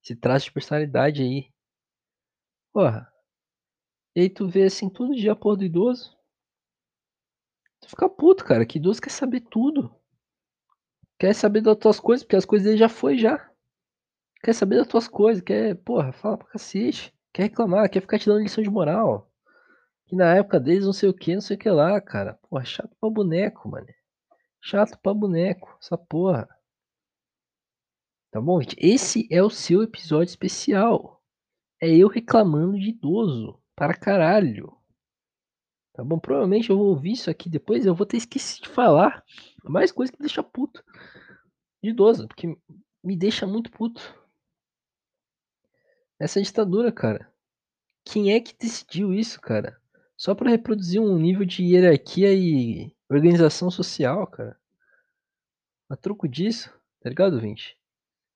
esse 0.03 0.13
traço 0.13 0.47
de 0.47 0.51
personalidade 0.51 1.21
aí. 1.21 1.53
Porra. 2.73 3.09
E 4.13 4.19
aí 4.23 4.29
tu 4.29 4.45
vê 4.49 4.63
assim 4.63 4.89
todo 4.89 5.15
dia 5.15 5.31
a 5.31 5.35
porra 5.37 5.55
do 5.55 5.63
idoso. 5.63 6.17
Tu 7.79 7.89
fica 7.91 8.09
puto, 8.09 8.43
cara, 8.43 8.65
que 8.65 8.77
idoso 8.77 9.01
quer 9.01 9.11
saber 9.11 9.39
tudo. 9.39 9.89
Quer 11.17 11.33
saber 11.33 11.61
das 11.61 11.77
tuas 11.77 11.97
coisas, 11.97 12.25
porque 12.25 12.35
as 12.35 12.43
coisas 12.45 12.65
dele 12.65 12.77
já 12.77 12.89
foi 12.89 13.17
já. 13.17 13.49
Quer 14.43 14.53
saber 14.53 14.77
das 14.77 14.87
tuas 14.87 15.07
coisas, 15.07 15.43
quer, 15.43 15.75
porra, 15.75 16.11
fala 16.11 16.37
pra 16.37 16.47
cacete. 16.47 17.13
Quer 17.33 17.43
reclamar, 17.43 17.89
quer 17.89 18.01
ficar 18.01 18.19
te 18.19 18.27
dando 18.27 18.41
lição 18.41 18.63
de 18.63 18.69
moral. 18.69 19.31
Que 20.05 20.15
na 20.15 20.35
época 20.35 20.59
deles 20.59 20.85
não 20.85 20.93
sei 20.93 21.09
o 21.09 21.13
que, 21.13 21.33
não 21.33 21.41
sei 21.41 21.55
o 21.55 21.59
que 21.59 21.69
lá, 21.69 21.99
cara. 21.99 22.35
Porra, 22.49 22.63
chato 22.65 22.95
pra 22.99 23.09
boneco, 23.09 23.69
mano. 23.69 23.87
Chato 24.61 24.97
pra 25.01 25.13
boneco, 25.13 25.77
essa 25.81 25.97
porra. 25.97 26.47
Tá 28.31 28.41
bom, 28.41 28.61
gente? 28.61 28.75
Esse 28.79 29.27
é 29.31 29.41
o 29.41 29.49
seu 29.49 29.83
episódio 29.83 30.29
especial. 30.29 31.21
É 31.81 31.89
eu 31.89 32.07
reclamando 32.07 32.79
de 32.79 32.89
idoso. 32.89 33.61
Para 33.75 33.93
caralho. 33.93 34.75
Tá 35.93 36.03
bom? 36.03 36.19
Provavelmente 36.19 36.69
eu 36.69 36.77
vou 36.77 36.87
ouvir 36.87 37.13
isso 37.13 37.29
aqui 37.29 37.49
depois 37.49 37.85
eu 37.85 37.95
vou 37.95 38.05
ter 38.05 38.17
esquecido 38.17 38.63
de 38.63 38.69
falar. 38.69 39.23
Mais 39.63 39.91
coisa 39.91 40.11
que 40.11 40.19
deixa 40.19 40.41
puto. 40.41 40.83
De 41.81 41.89
idoso, 41.89 42.27
porque 42.27 42.57
me 43.03 43.15
deixa 43.15 43.45
muito 43.45 43.71
puto. 43.71 44.16
Essa 46.19 46.41
ditadura, 46.41 46.91
cara. 46.91 47.31
Quem 48.03 48.33
é 48.33 48.39
que 48.39 48.57
decidiu 48.57 49.13
isso, 49.13 49.39
cara? 49.39 49.79
Só 50.15 50.33
para 50.33 50.49
reproduzir 50.49 50.99
um 50.99 51.17
nível 51.17 51.45
de 51.45 51.63
hierarquia 51.63 52.33
e 52.33 52.95
organização 53.09 53.69
social, 53.69 54.25
cara. 54.27 54.59
A 55.89 55.95
troco 55.95 56.27
disso, 56.27 56.73
tá 57.01 57.09
ligado, 57.09 57.39
Vinte? 57.39 57.77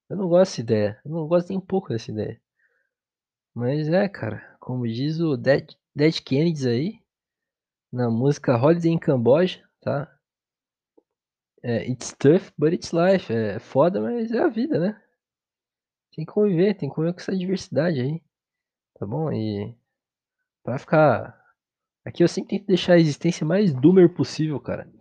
Eu 0.10 0.18
não 0.18 0.28
gosto 0.28 0.52
dessa 0.52 0.62
ideia. 0.62 1.02
Eu 1.04 1.12
não 1.12 1.28
gosto 1.28 1.50
nem 1.50 1.58
um 1.58 1.62
pouco 1.62 1.90
dessa 1.90 2.12
ideia. 2.12 2.40
Mas 3.54 3.90
é, 3.90 4.08
cara, 4.08 4.56
como 4.60 4.88
diz 4.88 5.20
o 5.20 5.36
Dead, 5.36 5.74
Dead 5.96 6.22
Kennedys 6.22 6.66
aí, 6.66 7.00
na 7.92 8.10
música 8.10 8.56
Holiday 8.56 8.92
in 8.92 9.00
Cambodia, 9.00 9.68
tá? 9.82 10.20
É, 11.64 11.90
it's 11.90 12.14
tough, 12.18 12.52
but 12.58 12.74
it's 12.74 12.92
life. 12.92 13.32
É 13.34 13.60
foda, 13.60 14.00
mas 14.02 14.32
é 14.32 14.40
a 14.40 14.48
vida, 14.48 14.80
né? 14.80 15.02
Tem 16.16 16.26
que 16.26 16.32
conviver, 16.32 16.76
tem 16.76 16.90
que 16.90 16.96
conviver 16.96 17.14
com 17.14 17.22
essa 17.22 17.36
diversidade 17.36 18.02
aí. 18.02 18.22
Tá 19.00 19.06
bom? 19.06 19.32
E 19.32 19.76
pra 20.64 20.78
ficar. 20.78 21.40
Aqui 22.04 22.24
eu 22.24 22.28
sempre 22.28 22.58
tento 22.58 22.68
deixar 22.68 22.94
a 22.94 23.00
existência 23.00 23.46
mais 23.46 23.74
doomer 23.74 24.14
possível, 24.14 24.60
cara. 24.60 24.92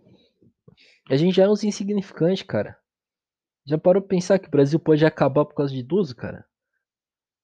A 1.09 1.15
gente 1.15 1.35
já 1.35 1.43
é 1.43 1.49
uns 1.49 1.63
insignificantes, 1.63 2.43
cara. 2.43 2.77
Já 3.65 3.77
parou 3.77 4.01
pra 4.01 4.09
pensar 4.09 4.39
que 4.39 4.47
o 4.47 4.51
Brasil 4.51 4.79
pode 4.79 5.05
acabar 5.05 5.45
por 5.45 5.55
causa 5.55 5.73
de 5.73 5.79
idoso, 5.79 6.15
cara? 6.15 6.45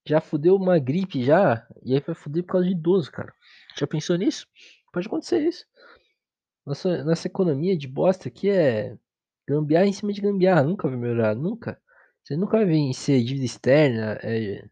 Já 0.06 0.22
fudeu 0.22 0.56
uma 0.56 0.80
gripe 0.80 1.24
já, 1.24 1.68
e 1.84 1.94
aí 1.94 2.00
vai 2.00 2.16
fuder 2.16 2.44
por 2.44 2.54
causa 2.54 2.68
de 2.68 2.74
idoso, 2.74 3.12
cara. 3.12 3.34
Já 3.78 3.86
pensou 3.86 4.16
nisso? 4.16 4.48
Pode 4.92 5.08
acontecer 5.08 5.40
isso. 5.40 5.66
Nossa, 6.66 7.04
nossa 7.04 7.28
economia 7.28 7.78
de 7.78 7.88
bosta 7.88 8.30
aqui 8.30 8.50
é 8.50 8.98
gambiarra 9.48 9.86
em 9.86 9.94
cima 9.94 10.14
de 10.14 10.22
gambiarra. 10.22 10.64
Nunca 10.64 10.88
vai 10.88 10.98
melhorar, 10.98 11.36
nunca. 11.36 11.80
Você 12.28 12.36
nunca 12.36 12.58
vai 12.58 12.66
vencer 12.66 13.24
dívida 13.24 13.46
externa, 13.46 14.20
é, 14.22 14.68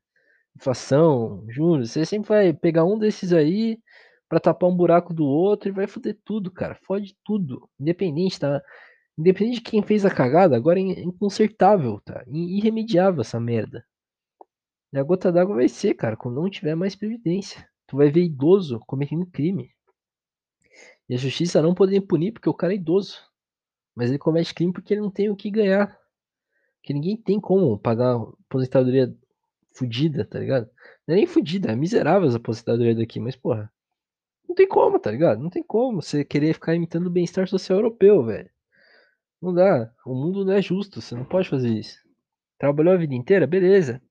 inflação, 0.58 1.46
juros. 1.48 1.92
Você 1.92 2.06
sempre 2.06 2.28
vai 2.28 2.54
pegar 2.54 2.84
um 2.84 3.00
desses 3.00 3.32
aí 3.32 3.80
para 4.28 4.42
tapar 4.42 4.70
um 4.70 4.76
buraco 4.76 5.14
do 5.14 5.24
outro 5.24 5.70
e 5.70 5.72
vai 5.72 5.88
foder 5.88 6.20
tudo, 6.26 6.52
cara. 6.52 6.76
Fode 6.86 7.16
tudo. 7.24 7.70
Independente, 7.80 8.38
tá? 8.38 8.62
Independente 9.18 9.60
de 9.60 9.62
quem 9.62 9.82
fez 9.82 10.06
a 10.06 10.14
cagada, 10.14 10.54
agora 10.58 10.82
é 10.82 10.82
inconsertável, 10.82 12.02
tá? 12.04 12.26
Irremediável 12.28 13.22
essa 13.22 13.40
merda. 13.40 13.86
E 14.92 14.98
a 14.98 15.04
gota 15.04 15.32
d'água 15.32 15.56
vai 15.56 15.70
ser, 15.70 15.94
cara, 15.94 16.18
quando 16.18 16.42
não 16.42 16.50
tiver 16.50 16.76
mais 16.76 16.94
previdência. 16.94 17.66
Tu 17.88 17.96
vai 17.96 18.12
ver 18.12 18.24
idoso 18.24 18.82
cometendo 18.86 19.26
crime. 19.28 19.72
E 21.08 21.16
a 21.16 21.18
justiça 21.18 21.62
não 21.62 21.74
poderia 21.74 22.06
punir 22.06 22.34
porque 22.34 22.50
o 22.50 22.54
cara 22.54 22.74
é 22.74 22.76
idoso. 22.76 23.18
Mas 23.96 24.10
ele 24.10 24.20
comete 24.20 24.54
crime 24.54 24.74
porque 24.74 24.94
ele 24.94 25.02
não 25.02 25.10
tem 25.10 25.30
o 25.30 25.38
que 25.38 25.50
ganhar. 25.50 25.98
Que 26.86 26.94
ninguém 26.94 27.18
tem 27.18 27.40
como 27.40 27.80
pagar 27.80 28.16
aposentadoria 28.48 29.14
fudida, 29.74 30.24
tá 30.24 30.40
ligado? 30.40 30.70
Não 31.08 31.16
é 31.16 31.18
nem 31.18 31.26
fudida, 31.26 31.72
é 31.72 31.76
miserável 31.76 32.28
essa 32.28 32.38
aposentadoria 32.38 32.96
daqui, 32.96 33.20
mas 33.20 33.36
porra. 33.36 33.72
Não 34.48 34.56
tem 34.56 34.68
como, 34.68 35.00
tá 35.00 35.12
ligado? 35.12 35.42
Não 35.42 35.50
tem 35.50 35.64
como 35.64 36.02
você 36.02 36.24
querer 36.24 36.54
ficar 36.54 36.76
imitando 36.76 37.08
o 37.08 37.10
bem-estar 37.10 37.48
social 37.48 37.80
europeu, 37.80 38.24
velho. 38.24 38.50
Não 39.42 39.54
dá. 39.54 39.92
O 40.06 40.14
mundo 40.14 40.46
não 40.46 40.54
é 40.54 40.62
justo, 40.62 41.02
você 41.02 41.16
não 41.16 41.26
pode 41.26 41.50
fazer 41.50 41.70
isso. 41.70 41.98
Trabalhou 42.60 42.94
a 42.94 42.98
vida 42.98 43.16
inteira? 43.16 43.48
Beleza. 43.48 44.02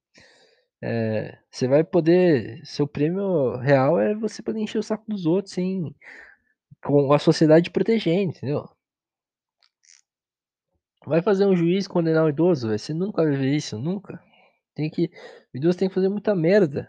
É, 0.82 1.38
você 1.50 1.68
vai 1.68 1.84
poder. 1.84 2.60
Seu 2.64 2.86
prêmio 2.86 3.56
real 3.56 3.98
é 4.00 4.14
você 4.14 4.42
poder 4.42 4.60
encher 4.60 4.78
o 4.78 4.82
saco 4.82 5.04
dos 5.08 5.26
outros 5.26 5.54
sem. 5.54 5.94
com 6.84 7.12
a 7.12 7.18
sociedade 7.18 7.70
protegendo, 7.70 8.32
entendeu? 8.32 8.68
Vai 11.06 11.20
fazer 11.22 11.46
um 11.46 11.54
juiz 11.54 11.86
condenar 11.86 12.24
um 12.24 12.28
idoso, 12.28 12.68
véio, 12.68 12.78
você 12.78 12.94
nunca 12.94 13.22
vai 13.22 13.36
ver 13.36 13.54
isso, 13.54 13.78
nunca. 13.78 14.22
Tem 14.74 14.90
que. 14.90 15.10
O 15.52 15.56
idoso 15.56 15.78
tem 15.78 15.88
que 15.88 15.94
fazer 15.94 16.08
muita 16.08 16.34
merda. 16.34 16.88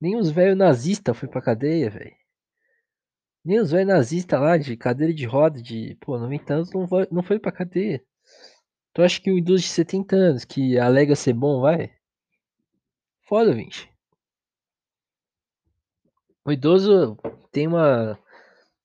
Nem 0.00 0.16
os 0.16 0.30
velhos 0.30 0.56
nazistas 0.56 1.16
foi 1.16 1.28
pra 1.28 1.42
cadeia, 1.42 1.90
velho. 1.90 2.14
Nem 3.44 3.60
os 3.60 3.70
velhos 3.70 3.88
nazistas 3.88 4.40
lá, 4.40 4.56
de 4.56 4.76
cadeira 4.76 5.12
de 5.14 5.24
roda, 5.24 5.62
de, 5.62 5.96
pô, 6.00 6.18
90 6.18 6.54
anos, 6.54 6.72
não 6.72 6.86
foi, 6.86 7.08
não 7.10 7.22
foi 7.22 7.38
pra 7.38 7.52
cadeia. 7.52 8.04
Tu 8.92 9.02
acha 9.02 9.20
que 9.20 9.30
um 9.30 9.38
idoso 9.38 9.62
de 9.62 9.68
70 9.68 10.16
anos, 10.16 10.44
que 10.44 10.78
alega 10.78 11.14
ser 11.14 11.32
bom, 11.32 11.60
vai? 11.60 11.92
Foda, 13.22 13.52
gente. 13.54 13.88
O 16.44 16.52
idoso 16.52 17.16
tem 17.52 17.66
uma. 17.66 18.18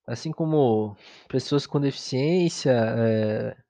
Assim 0.06 0.32
como 0.32 0.98
pessoas 1.30 1.66
com 1.66 1.80
deficiência, 1.80 2.72
é, 2.72 3.63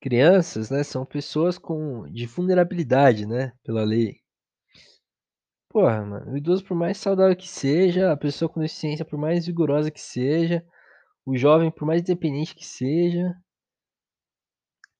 crianças, 0.00 0.70
né? 0.70 0.82
São 0.82 1.04
pessoas 1.04 1.58
com 1.58 2.08
de 2.10 2.26
vulnerabilidade, 2.26 3.26
né? 3.26 3.52
Pela 3.62 3.84
lei. 3.84 4.20
Porra, 5.68 6.04
mano, 6.04 6.32
o 6.32 6.36
idoso, 6.36 6.64
por 6.64 6.76
mais 6.76 6.98
saudável 6.98 7.36
que 7.36 7.48
seja, 7.48 8.12
a 8.12 8.16
pessoa 8.16 8.48
com 8.48 8.60
deficiência, 8.60 9.04
por 9.04 9.18
mais 9.18 9.46
vigorosa 9.46 9.90
que 9.90 10.00
seja, 10.00 10.64
o 11.24 11.36
jovem, 11.36 11.70
por 11.70 11.86
mais 11.86 12.02
independente 12.02 12.54
que 12.56 12.66
seja, 12.66 13.36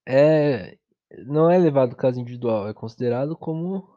é, 0.07 0.79
não 1.27 1.51
é 1.51 1.59
levado 1.59 1.97
caso 1.97 2.21
individual, 2.21 2.69
é 2.69 2.75
considerado 2.75 3.37
como 3.37 3.89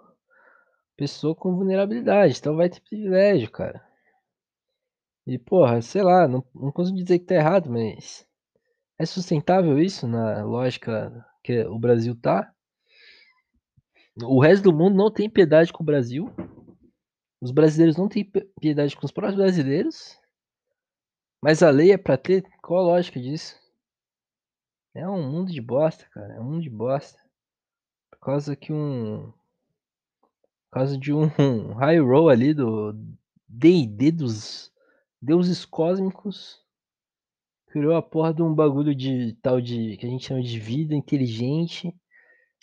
pessoa 0.98 1.36
com 1.36 1.56
vulnerabilidade, 1.56 2.38
então 2.40 2.56
vai 2.56 2.70
ter 2.70 2.82
privilégio, 2.82 3.52
cara. 3.52 3.84
E, 5.26 5.38
porra, 5.40 5.82
sei 5.82 6.02
lá, 6.04 6.28
não, 6.28 6.44
não 6.54 6.72
consigo 6.72 6.98
dizer 6.98 7.20
que 7.20 7.26
tá 7.26 7.36
errado, 7.36 7.70
mas 7.70 8.28
é 8.98 9.06
sustentável 9.06 9.80
isso 9.80 10.08
na 10.08 10.44
lógica 10.44 11.26
que 11.44 11.64
o 11.66 11.78
Brasil 11.78 12.16
tá? 12.16 12.54
O 14.22 14.40
resto 14.40 14.64
do 14.64 14.74
mundo 14.74 14.96
não 14.96 15.12
tem 15.12 15.30
piedade 15.30 15.74
com 15.74 15.82
o 15.82 15.86
Brasil. 15.86 16.32
Os 17.42 17.52
brasileiros 17.52 17.98
não 17.98 18.08
têm 18.08 18.32
piedade 18.60 18.96
com 18.96 19.06
os 19.06 19.12
próprios 19.12 19.36
brasileiros. 19.36 20.18
Mas 21.42 21.62
a 21.62 21.70
lei 21.70 21.92
é 21.92 21.98
pra 21.98 22.16
ter? 22.16 22.44
Qual 22.62 22.80
a 22.80 22.84
lógica 22.84 23.20
disso? 23.20 23.60
É 24.94 25.10
um 25.10 25.30
mundo 25.30 25.52
de 25.52 25.60
bosta, 25.60 26.06
cara. 26.14 26.36
É 26.36 26.40
um 26.40 26.44
mundo 26.44 26.62
de 26.62 26.70
bosta. 26.70 27.20
Por 28.12 28.20
causa 28.20 28.56
que 28.56 28.72
um. 28.72 29.34
Por 30.70 30.80
causa 30.80 30.98
de 30.98 31.12
um 31.12 31.74
high 31.74 32.00
roll 32.00 32.30
ali 32.30 32.54
do 32.54 32.94
DD 33.48 34.12
dos 34.12 34.72
deuses 35.22 35.66
cósmicos. 35.66 36.63
Criou 37.74 37.96
a 37.96 38.04
porra 38.04 38.32
de 38.32 38.44
um 38.44 38.54
bagulho 38.54 38.94
de 38.94 39.34
tal 39.42 39.60
de. 39.60 39.98
que 39.98 40.06
a 40.06 40.10
gente 40.10 40.28
chama 40.28 40.44
de 40.44 40.60
vida 40.60 40.94
inteligente. 40.94 41.92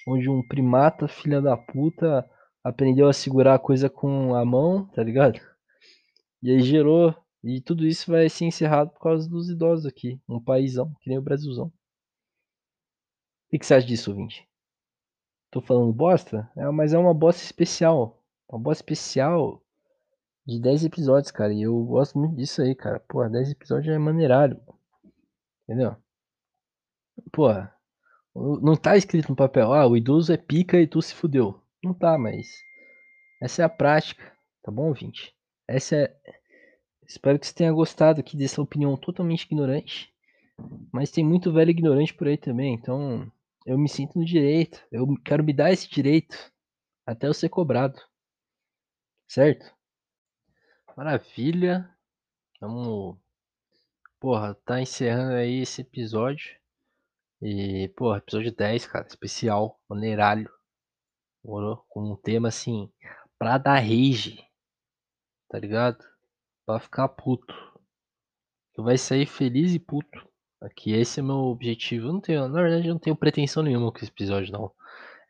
Onde 0.06 0.30
um 0.30 0.40
primata, 0.46 1.08
filha 1.08 1.42
da 1.42 1.56
puta, 1.56 2.24
aprendeu 2.62 3.08
a 3.08 3.12
segurar 3.12 3.56
a 3.56 3.58
coisa 3.58 3.90
com 3.90 4.36
a 4.36 4.44
mão, 4.44 4.86
tá 4.86 5.02
ligado? 5.02 5.40
E 6.40 6.52
aí 6.52 6.60
gerou. 6.60 7.12
E 7.42 7.60
tudo 7.60 7.84
isso 7.84 8.08
vai 8.08 8.28
ser 8.28 8.44
encerrado 8.44 8.90
por 8.90 9.00
causa 9.00 9.28
dos 9.28 9.50
idosos 9.50 9.84
aqui. 9.84 10.20
Um 10.28 10.40
paísão, 10.40 10.94
que 11.00 11.10
nem 11.10 11.18
o 11.18 11.22
Brasilzão. 11.22 11.66
O 11.66 11.72
que, 13.50 13.66
você 13.66 13.74
acha 13.74 13.86
disso, 13.88 14.12
ouvinte? 14.12 14.48
Tô 15.50 15.60
falando 15.60 15.92
bosta? 15.92 16.48
É, 16.56 16.70
mas 16.70 16.94
é 16.94 16.98
uma 16.98 17.12
bosta 17.12 17.42
especial. 17.42 18.22
Uma 18.48 18.60
bosta 18.60 18.80
especial 18.80 19.60
de 20.46 20.60
10 20.60 20.84
episódios, 20.84 21.32
cara. 21.32 21.52
E 21.52 21.62
eu 21.62 21.84
gosto 21.84 22.16
muito 22.16 22.36
disso 22.36 22.62
aí, 22.62 22.76
cara. 22.76 23.00
Porra, 23.00 23.28
10 23.28 23.50
episódios 23.50 23.92
é 23.92 23.98
maneirado. 23.98 24.62
Entendeu? 25.70 25.96
Porra, 27.30 27.72
não 28.34 28.74
tá 28.74 28.96
escrito 28.96 29.28
no 29.28 29.36
papel, 29.36 29.72
ah, 29.72 29.86
o 29.86 29.96
idoso 29.96 30.32
é 30.32 30.36
pica 30.36 30.80
e 30.80 30.86
tu 30.86 31.00
se 31.00 31.14
fudeu. 31.14 31.62
Não 31.80 31.94
tá, 31.94 32.18
mas 32.18 32.48
essa 33.40 33.62
é 33.62 33.64
a 33.64 33.68
prática, 33.68 34.36
tá 34.64 34.72
bom, 34.72 34.88
ouvinte? 34.88 35.32
Essa 35.68 35.94
é. 35.94 36.40
Espero 37.06 37.38
que 37.38 37.46
você 37.46 37.54
tenha 37.54 37.72
gostado 37.72 38.18
aqui 38.18 38.36
dessa 38.36 38.60
opinião 38.60 38.96
totalmente 38.96 39.44
ignorante. 39.44 40.12
Mas 40.92 41.12
tem 41.12 41.24
muito 41.24 41.52
velho 41.52 41.70
ignorante 41.70 42.14
por 42.14 42.26
aí 42.26 42.36
também, 42.36 42.74
então 42.74 43.30
eu 43.64 43.78
me 43.78 43.88
sinto 43.88 44.18
no 44.18 44.24
direito. 44.24 44.84
Eu 44.90 45.06
quero 45.24 45.44
me 45.44 45.52
dar 45.52 45.70
esse 45.70 45.88
direito 45.88 46.36
até 47.06 47.28
eu 47.28 47.34
ser 47.34 47.48
cobrado. 47.48 48.00
Certo? 49.28 49.72
Maravilha. 50.96 51.88
Vamos. 52.60 53.29
Porra, 54.20 54.54
tá 54.66 54.80
encerrando 54.80 55.32
aí 55.32 55.62
esse 55.62 55.80
episódio. 55.80 56.54
E, 57.40 57.88
porra, 57.96 58.18
episódio 58.18 58.54
10, 58.54 58.86
cara, 58.86 59.06
especial, 59.06 59.80
maneiralho. 59.88 60.50
Morou? 61.42 61.78
Com 61.88 62.12
um 62.12 62.16
tema 62.16 62.48
assim, 62.48 62.92
pra 63.38 63.56
dar 63.56 63.78
rage. 63.78 64.46
Tá 65.48 65.58
ligado? 65.58 66.04
Pra 66.66 66.78
ficar 66.78 67.08
puto. 67.08 67.54
Tu 68.74 68.82
vai 68.82 68.98
sair 68.98 69.24
feliz 69.26 69.74
e 69.74 69.78
puto. 69.78 70.28
Aqui, 70.60 70.92
esse 70.92 71.20
é 71.20 71.22
meu 71.22 71.36
objetivo. 71.36 72.08
Eu 72.08 72.12
não 72.12 72.20
tenho, 72.20 72.46
na 72.46 72.62
verdade, 72.62 72.88
eu 72.88 72.94
não 72.94 73.00
tenho 73.00 73.16
pretensão 73.16 73.62
nenhuma 73.62 73.90
com 73.90 73.98
esse 73.98 74.08
episódio, 74.08 74.52
não. 74.52 74.70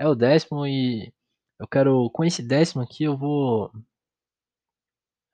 É 0.00 0.08
o 0.08 0.16
décimo 0.16 0.66
e 0.66 1.12
eu 1.60 1.68
quero, 1.68 2.10
com 2.10 2.24
esse 2.24 2.42
décimo 2.42 2.82
aqui, 2.82 3.04
eu 3.04 3.16
vou. 3.16 3.70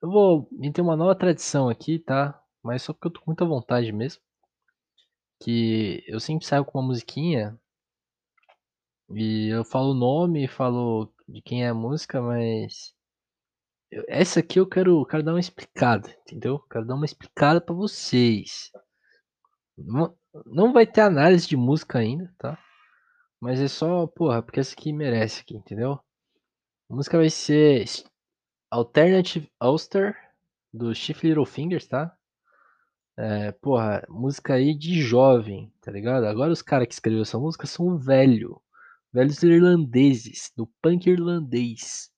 Eu 0.03 0.11
vou 0.11 0.51
ter 0.75 0.83
uma 0.83 0.97
nova 0.97 1.15
tradição 1.15 1.71
aqui, 1.71 1.99
tá? 1.99 2.39
Mas 2.67 2.83
só 2.83 2.93
porque 2.93 3.07
eu 3.07 3.13
tô 3.13 3.21
com 3.21 3.31
muita 3.31 3.45
vontade 3.45 3.93
mesmo. 3.93 4.21
Que 5.41 6.03
eu 6.09 6.19
sempre 6.19 6.45
saio 6.45 6.65
com 6.65 6.79
uma 6.79 6.89
musiquinha 6.89 7.57
e 9.11 9.49
eu 9.49 9.65
falo 9.65 9.93
o 9.93 9.95
nome, 9.95 10.49
falo 10.49 11.13
de 11.29 11.41
quem 11.41 11.65
é 11.65 11.69
a 11.69 11.75
música, 11.75 12.21
mas 12.21 12.93
eu, 13.91 14.05
essa 14.09 14.41
aqui 14.41 14.59
eu 14.59 14.67
quero, 14.67 15.05
quero 15.07 15.23
dar 15.23 15.33
uma 15.33 15.41
explicada, 15.41 16.11
entendeu? 16.23 16.59
Quero 16.71 16.85
dar 16.85 16.97
uma 16.97 17.05
explicada 17.05 17.61
para 17.61 17.75
vocês. 17.75 18.73
Não, 19.79 20.17
não 20.45 20.73
vai 20.73 20.87
ter 20.87 21.03
análise 21.03 21.47
de 21.47 21.57
música 21.57 21.99
ainda, 21.99 22.35
tá? 22.39 22.59
Mas 23.41 23.61
é 23.61 23.69
só, 23.69 24.07
porra, 24.09 24.43
porque 24.43 24.59
essa 24.59 24.75
aqui 24.75 24.93
merece 24.93 25.43
aqui, 25.43 25.55
entendeu? 25.55 26.01
A 26.91 26.95
música 26.95 27.17
vai 27.17 27.31
ser 27.31 27.85
Alternative 28.71 29.49
Ulster 29.63 30.17
do 30.73 30.93
Chief 30.95 31.23
Little 31.23 31.47
Fingers, 31.47 31.87
tá? 31.87 32.17
É, 33.19 33.51
porra, 33.53 34.05
música 34.11 34.55
aí 34.55 34.75
de 34.75 35.01
jovem, 35.01 35.73
tá 35.81 35.91
ligado? 35.91 36.27
Agora 36.27 36.53
os 36.53 36.61
caras 36.63 36.87
que 36.87 36.95
escreveram 36.95 37.23
essa 37.23 37.39
música 37.39 37.67
são 37.67 37.97
velho, 37.99 38.61
velhos 39.13 39.43
irlandeses, 39.43 40.53
do 40.57 40.67
punk 40.83 41.09
irlandês, 41.09 42.11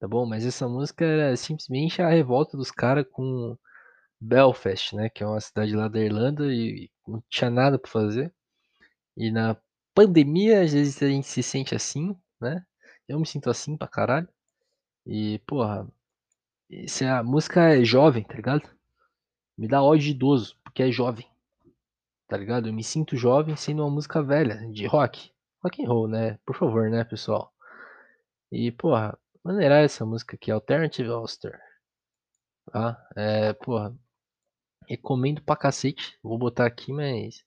tá 0.00 0.08
bom? 0.08 0.26
Mas 0.26 0.46
essa 0.46 0.68
música 0.68 1.04
era 1.04 1.36
simplesmente 1.36 2.02
a 2.02 2.08
revolta 2.10 2.56
dos 2.56 2.70
caras 2.70 3.06
com 3.12 3.56
Belfast, 4.20 4.94
né? 4.96 5.10
Que 5.10 5.24
é 5.24 5.26
uma 5.26 5.40
cidade 5.40 5.76
lá 5.76 5.88
da 5.88 6.00
Irlanda 6.00 6.46
e 6.54 6.90
não 7.08 7.22
tinha 7.30 7.50
nada 7.50 7.78
pra 7.78 7.90
fazer. 7.90 8.32
E 9.16 9.30
na 9.32 9.56
pandemia, 9.94 10.62
às 10.62 10.72
vezes 10.72 11.02
a 11.02 11.08
gente 11.08 11.26
se 11.28 11.42
sente 11.42 11.74
assim, 11.74 12.16
né? 12.40 12.64
Eu 13.08 13.20
me 13.20 13.26
sinto 13.26 13.50
assim 13.50 13.76
pra 13.76 13.88
caralho. 13.88 14.28
E, 15.06 15.40
porra, 15.46 15.88
se 16.88 17.04
a 17.06 17.22
música 17.22 17.62
é 17.74 17.84
jovem, 17.84 18.24
tá 18.24 18.34
ligado? 18.34 18.68
Me 19.56 19.68
dá 19.68 19.82
ódio 19.82 20.04
de 20.04 20.10
idoso, 20.10 20.56
porque 20.62 20.82
é 20.82 20.90
jovem. 20.90 21.26
Tá 22.28 22.36
ligado? 22.36 22.68
Eu 22.68 22.72
me 22.72 22.82
sinto 22.82 23.16
jovem 23.16 23.56
sendo 23.56 23.82
uma 23.82 23.90
música 23.90 24.22
velha, 24.22 24.56
de 24.72 24.86
rock. 24.86 25.30
Rock 25.62 25.84
and 25.84 25.88
roll, 25.88 26.08
né? 26.08 26.38
Por 26.44 26.56
favor, 26.56 26.90
né, 26.90 27.04
pessoal? 27.04 27.52
E, 28.50 28.72
porra, 28.72 29.18
maneirar 29.42 29.82
essa 29.84 30.04
música 30.04 30.36
aqui, 30.36 30.50
Alternative 30.50 31.08
Ulster. 31.08 31.60
Tá? 32.72 33.08
É, 33.16 33.52
porra, 33.52 33.94
recomendo 34.88 35.42
pra 35.42 35.56
cacete. 35.56 36.18
Vou 36.22 36.38
botar 36.38 36.66
aqui, 36.66 36.92
mas 36.92 37.44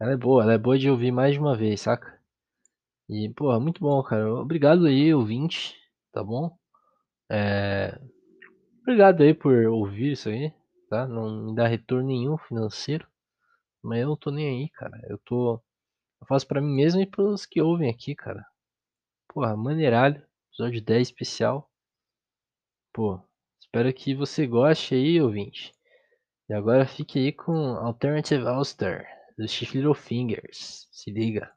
ela 0.00 0.12
é 0.12 0.16
boa, 0.16 0.42
ela 0.42 0.54
é 0.54 0.58
boa 0.58 0.78
de 0.78 0.90
ouvir 0.90 1.12
mais 1.12 1.34
de 1.34 1.40
uma 1.40 1.56
vez, 1.56 1.82
saca? 1.82 2.18
E, 3.08 3.28
porra, 3.30 3.60
muito 3.60 3.80
bom, 3.80 4.02
cara. 4.02 4.32
Obrigado 4.34 4.86
aí, 4.86 5.12
ouvinte, 5.12 5.76
tá 6.12 6.22
bom? 6.22 6.56
É... 7.30 8.00
Obrigado 8.82 9.22
aí 9.22 9.34
por 9.34 9.54
ouvir 9.66 10.12
isso 10.12 10.28
aí, 10.28 10.52
tá? 10.90 11.06
Não 11.06 11.46
me 11.46 11.54
dá 11.54 11.66
retorno 11.66 12.08
nenhum 12.08 12.36
financeiro, 12.36 13.06
mas 13.82 14.00
eu 14.00 14.08
não 14.08 14.16
tô 14.16 14.30
nem 14.30 14.48
aí, 14.48 14.68
cara. 14.70 15.00
Eu 15.08 15.18
tô. 15.18 15.54
Eu 16.20 16.26
faço 16.26 16.46
pra 16.46 16.60
mim 16.60 16.74
mesmo 16.74 17.00
e 17.00 17.06
pros 17.06 17.46
que 17.46 17.62
ouvem 17.62 17.88
aqui, 17.90 18.14
cara. 18.14 18.44
Porra, 19.28 19.56
maneiralho. 19.56 20.22
Episódio 20.52 20.82
10 20.82 21.08
especial. 21.08 21.70
Pô, 22.92 23.20
espero 23.60 23.92
que 23.94 24.14
você 24.14 24.46
goste 24.46 24.94
aí, 24.94 25.20
ouvinte. 25.22 25.72
E 26.48 26.52
agora 26.54 26.86
fique 26.86 27.18
aí 27.20 27.32
com 27.32 27.52
Alternative 27.76 28.44
Ulster, 28.44 29.06
do 29.38 29.46
Chief 29.48 29.72
Little 29.74 29.94
Fingers. 29.94 30.88
Se 30.90 31.10
liga. 31.10 31.52